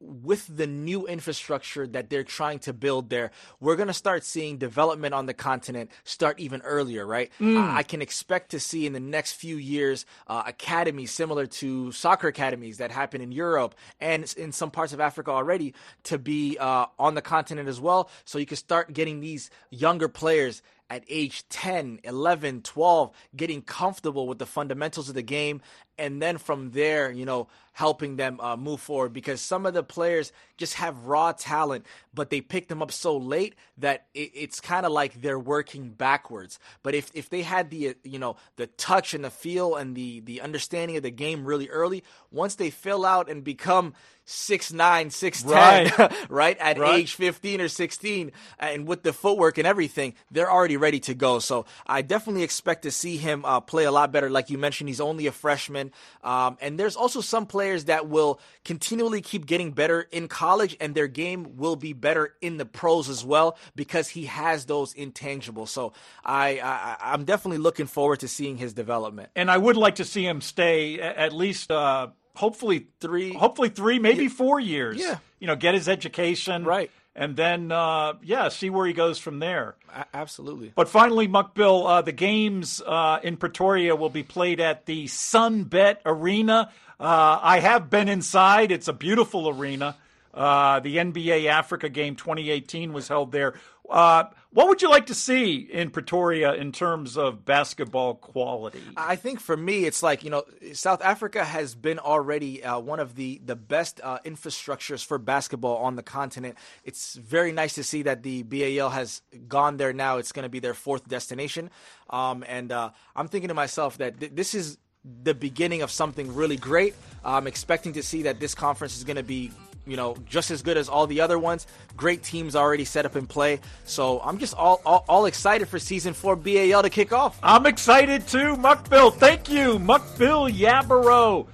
with 0.03 0.49
the 0.55 0.67
new 0.67 1.07
infrastructure 1.07 1.87
that 1.87 2.11
they're 2.11 2.25
trying 2.25 2.59
to 2.61 2.73
build 2.73 3.09
there, 3.09 3.31
we're 3.61 3.77
going 3.77 3.89
to 3.89 3.95
start 3.95 4.25
seeing 4.25 4.59
development 4.59 5.15
on 5.15 5.27
the 5.27 5.35
continent 5.35 5.91
start 6.05 6.41
even 6.41 6.61
earlier, 6.63 7.07
right? 7.07 7.31
Mm. 7.41 7.57
Uh, 7.57 7.73
I 7.73 7.83
can 7.83 8.03
expect 8.03 8.51
to 8.51 8.61
see 8.61 8.85
in 8.85 8.93
the 8.93 9.01
next 9.01 9.33
few 9.33 9.57
years 9.57 10.05
uh, 10.27 10.43
academies 10.47 11.13
similar 11.13 11.47
to 11.47 11.93
soccer 11.93 12.29
academies 12.29 12.79
that 12.79 12.91
happen 12.91 13.21
in 13.21 13.33
Europe 13.33 13.75
and 14.01 14.33
in 14.37 14.53
some 14.53 14.71
parts 14.71 14.93
of 14.93 15.01
Africa 15.01 15.31
already 15.31 15.75
to 16.05 16.19
be 16.19 16.59
uh, 16.59 16.87
on 16.99 17.15
the 17.15 17.23
continent 17.23 17.69
as 17.69 17.81
well. 17.81 18.11
So 18.25 18.39
you 18.39 18.47
can 18.47 18.57
start 18.57 18.93
getting 18.93 19.21
these 19.21 19.51
younger 19.71 20.09
players 20.09 20.63
at 20.93 21.05
age 21.09 21.49
10, 21.49 22.01
11, 22.05 22.61
12, 22.61 23.11
getting 23.35 23.63
comfortable 23.63 24.29
with 24.29 24.39
the 24.39 24.45
fundamentals 24.45 25.09
of 25.09 25.15
the 25.15 25.23
game. 25.23 25.63
And 25.99 26.21
then 26.21 26.39
from 26.39 26.71
there, 26.71 27.11
you 27.13 27.25
know, 27.25 27.49
helping 27.73 28.17
them 28.17 28.39
uh, 28.41 28.57
move 28.57 28.81
forward 28.81 29.13
because 29.13 29.41
some 29.41 29.65
of 29.65 29.73
the 29.73 29.83
players 29.83 30.33
just 30.59 30.75
have 30.75 31.07
raw 31.07 31.33
talent, 31.33 31.87
but 32.13 32.29
they 32.31 32.41
pick 32.41 32.69
them 32.69 32.83
up 32.83 32.93
so 32.93 33.17
late 33.17 33.55
that 33.79 34.07
it, 34.15 34.31
it's 34.35 34.61
kind 34.61 34.85
of 34.85 34.93
like 34.93 35.21
they're 35.21 35.39
working 35.39 35.89
backwards. 35.91 36.59
But 36.83 36.95
if, 36.95 37.11
if 37.15 37.31
they 37.31 37.43
had 37.43 37.71
the, 37.71 37.91
uh, 37.91 37.95
you 38.05 38.19
know, 38.19 38.37
the 38.57 38.67
touch 38.67 39.15
and 39.15 39.25
the 39.25 39.31
feel 39.31 39.75
and 39.75 39.97
the, 39.97 40.21
the 40.21 40.43
understanding 40.43 40.97
of 40.97 41.03
the 41.03 41.11
game 41.11 41.45
really 41.45 41.69
early, 41.69 42.05
once 42.31 42.57
they 42.57 42.71
fill 42.71 43.07
out 43.07 43.31
and 43.31 43.43
become 43.43 43.95
six 44.25 44.73
nine, 44.73 45.11
six 45.11 45.43
ten, 45.43 45.91
right, 45.99 46.13
right? 46.31 46.59
at 46.59 46.79
right. 46.79 47.01
age 47.01 47.15
fifteen 47.15 47.61
or 47.61 47.69
sixteen, 47.69 48.33
and 48.59 48.87
with 48.87 49.03
the 49.03 49.13
footwork 49.13 49.59
and 49.59 49.67
everything, 49.67 50.15
they're 50.31 50.51
already 50.51 50.77
ready 50.77 51.01
to 51.01 51.15
go. 51.15 51.39
So 51.39 51.67
I 51.87 52.03
definitely 52.03 52.43
expect 52.43 52.83
to 52.83 52.91
see 52.91 53.17
him 53.17 53.45
uh, 53.45 53.61
play 53.61 53.85
a 53.85 53.91
lot 53.91 54.13
better. 54.13 54.31
Like 54.31 54.51
you 54.51 54.59
mentioned, 54.59 54.89
he's 54.89 55.01
only 55.01 55.27
a 55.27 55.33
freshman, 55.33 55.82
um, 56.23 56.57
and 56.61 56.79
there's 56.79 56.97
also 56.97 57.21
some 57.21 57.47
players 57.47 57.87
that 57.87 58.09
will 58.09 58.41
continually 58.65 59.21
keep 59.21 59.47
getting 59.47 59.73
better 59.73 60.03
in 60.13 60.29
college, 60.29 60.77
and 60.81 60.95
their 60.95 61.09
game 61.09 61.57
will 61.57 61.77
be 61.77 61.93
better 61.93 62.35
in 62.41 62.59
the 62.59 62.65
pros 62.65 63.09
as 63.09 63.25
well 63.25 63.57
because 63.75 64.09
he 64.09 64.27
has 64.27 64.67
those 64.67 64.95
intangibles. 64.95 65.69
So 65.69 65.93
I, 66.25 66.61
I 66.61 66.97
I'm 67.01 67.25
definitely 67.25 67.59
looking 67.59 67.87
forward 67.87 68.21
to 68.21 68.29
seeing 68.29 68.57
his 68.57 68.75
development. 68.75 69.31
And 69.35 69.51
I 69.51 69.59
would 69.59 69.77
like 69.77 69.97
to 69.97 70.05
see 70.05 70.25
him 70.25 70.41
stay 70.41 71.01
at 71.01 71.33
least. 71.33 71.71
Uh 71.71 72.09
hopefully 72.35 72.87
three, 73.01 73.33
hopefully 73.33 73.69
three, 73.69 73.99
maybe 73.99 74.25
yeah. 74.25 74.31
four 74.31 74.61
years. 74.61 74.99
Yeah, 74.99 75.19
you 75.39 75.47
know, 75.47 75.57
get 75.57 75.75
his 75.75 75.89
education 75.89 76.65
right, 76.65 76.91
and 77.15 77.37
then 77.37 77.71
uh, 77.73 78.15
yeah, 78.23 78.49
see 78.49 78.71
where 78.71 78.87
he 78.87 78.93
goes 78.93 79.19
from 79.19 79.39
there. 79.39 79.75
A- 79.95 80.07
absolutely. 80.15 80.73
But 80.75 80.89
finally, 80.89 81.29
Mukbil, 81.29 81.87
uh, 81.89 82.03
the 82.03 82.13
games 82.13 82.81
uh, 82.85 83.21
in 83.23 83.37
Pretoria 83.37 83.97
will 83.97 84.11
be 84.11 84.23
played 84.23 84.61
at 84.61 84.87
the 84.87 85.07
SunBet 85.07 85.99
Arena. 86.05 86.71
Uh, 86.99 87.39
I 87.43 87.61
have 87.61 87.91
been 87.91 88.09
inside; 88.09 88.73
it's 88.73 88.89
a 88.89 88.93
beautiful 88.93 89.49
arena. 89.49 89.97
Uh, 90.35 90.81
the 90.81 90.97
NBA 90.97 91.47
Africa 91.47 91.89
Game 91.89 92.17
2018 92.17 92.93
was 92.93 93.09
held 93.09 93.33
there. 93.33 93.55
Uh, 93.89 94.25
what 94.53 94.69
would 94.69 94.81
you 94.81 94.89
like 94.89 95.07
to 95.07 95.15
see 95.15 95.57
in 95.57 95.91
Pretoria 95.91 96.55
in 96.55 96.73
terms 96.73 97.19
of 97.19 97.45
basketball 97.45 98.15
quality? 98.15 98.83
I 98.97 99.17
think 99.17 99.41
for 99.41 99.57
me, 99.57 99.85
it's 99.85 100.03
like 100.03 100.25
you 100.25 100.31
know, 100.31 100.45
South 100.73 101.03
Africa 101.03 101.45
has 101.45 101.75
been 101.75 101.99
already 101.99 102.65
uh, 102.65 102.79
one 102.79 103.01
of 103.01 103.17
the 103.17 103.41
the 103.45 103.57
best 103.57 104.01
uh, 104.03 104.19
infrastructures 104.25 105.05
for 105.05 105.19
basketball 105.19 105.77
on 105.79 105.97
the 105.97 106.03
continent. 106.03 106.57
It's 106.85 107.17
very 107.17 107.53
nice 107.53 107.75
to 107.75 107.85
see 107.85 108.03
that 108.03 108.23
the 108.23 108.45
BAL 108.45 108.91
has 108.91 109.21
gone 109.49 109.77
there 109.77 109.93
now. 109.93 110.19
It's 110.19 110.33
going 110.33 110.45
to 110.45 110.51
be 110.51 110.61
their 110.61 110.75
fourth 110.75 111.09
destination, 111.09 111.69
um, 112.09 112.45
and 112.49 112.73
uh, 112.73 112.91
I'm 113.15 113.29
thinking 113.29 113.49
to 113.49 113.55
myself 113.55 113.99
that 113.99 114.21
th- 114.21 114.33
this 114.35 114.55
is 114.55 114.79
the 115.05 115.35
beginning 115.35 115.83
of 115.83 115.91
something 115.91 116.35
really 116.35 116.57
great. 116.57 116.95
I'm 117.25 117.47
expecting 117.47 117.95
to 117.95 118.03
see 118.03 118.23
that 118.23 118.39
this 118.39 118.55
conference 118.55 118.97
is 118.97 119.05
going 119.05 119.17
to 119.17 119.23
be 119.23 119.51
you 119.87 119.97
know, 119.97 120.17
just 120.29 120.51
as 120.51 120.63
good 120.63 120.77
as 120.77 120.89
all 120.89 121.07
the 121.07 121.21
other 121.21 121.39
ones. 121.39 121.67
Great 121.97 122.23
teams 122.23 122.55
already 122.55 122.85
set 122.85 123.05
up 123.05 123.17
in 123.17 123.27
play. 123.27 123.61
So 123.85 124.21
I'm 124.21 124.39
just 124.39 124.55
all, 124.55 124.81
all, 124.87 125.05
all 125.09 125.27
excited 125.27 125.69
for 125.69 125.79
season 125.79 126.15
four 126.15 126.37
BAL 126.37 126.83
to 126.83 126.91
kick 126.91 127.13
off. 127.13 127.39
I'm 127.43 127.67
excited 127.67 128.27
too, 128.29 128.57
Mukbil. 128.57 129.15
Thank 129.15 129.51
you, 129.51 129.79
Mukbil 129.79 130.53
Yabaro, 130.53 131.47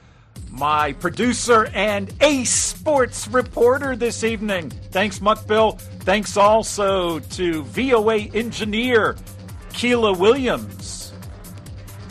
my 0.51 0.93
producer 0.95 1.71
and 1.75 2.13
ace 2.21 2.51
sports 2.51 3.29
reporter 3.29 3.97
this 3.97 4.25
evening. 4.25 4.71
Thanks, 4.91 5.19
Mukbil. 5.21 5.81
Thanks 5.81 6.37
also 6.37 7.21
to 7.21 7.63
VOA 7.65 8.19
engineer 8.19 9.17
Keela 9.73 10.13
Williams. 10.13 11.13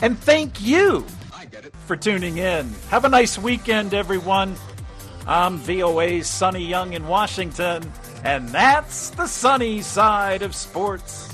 And 0.00 0.18
thank 0.18 0.60
you 0.60 1.04
for 1.86 1.96
tuning 1.96 2.38
in. 2.38 2.70
Have 2.90 3.04
a 3.04 3.08
nice 3.08 3.38
weekend, 3.38 3.94
everyone. 3.94 4.54
I'm 5.28 5.58
VOA's 5.58 6.26
Sonny 6.26 6.64
Young 6.64 6.94
in 6.94 7.06
Washington, 7.06 7.92
and 8.24 8.48
that's 8.48 9.10
the 9.10 9.26
sunny 9.26 9.82
side 9.82 10.40
of 10.40 10.54
sports. 10.54 11.28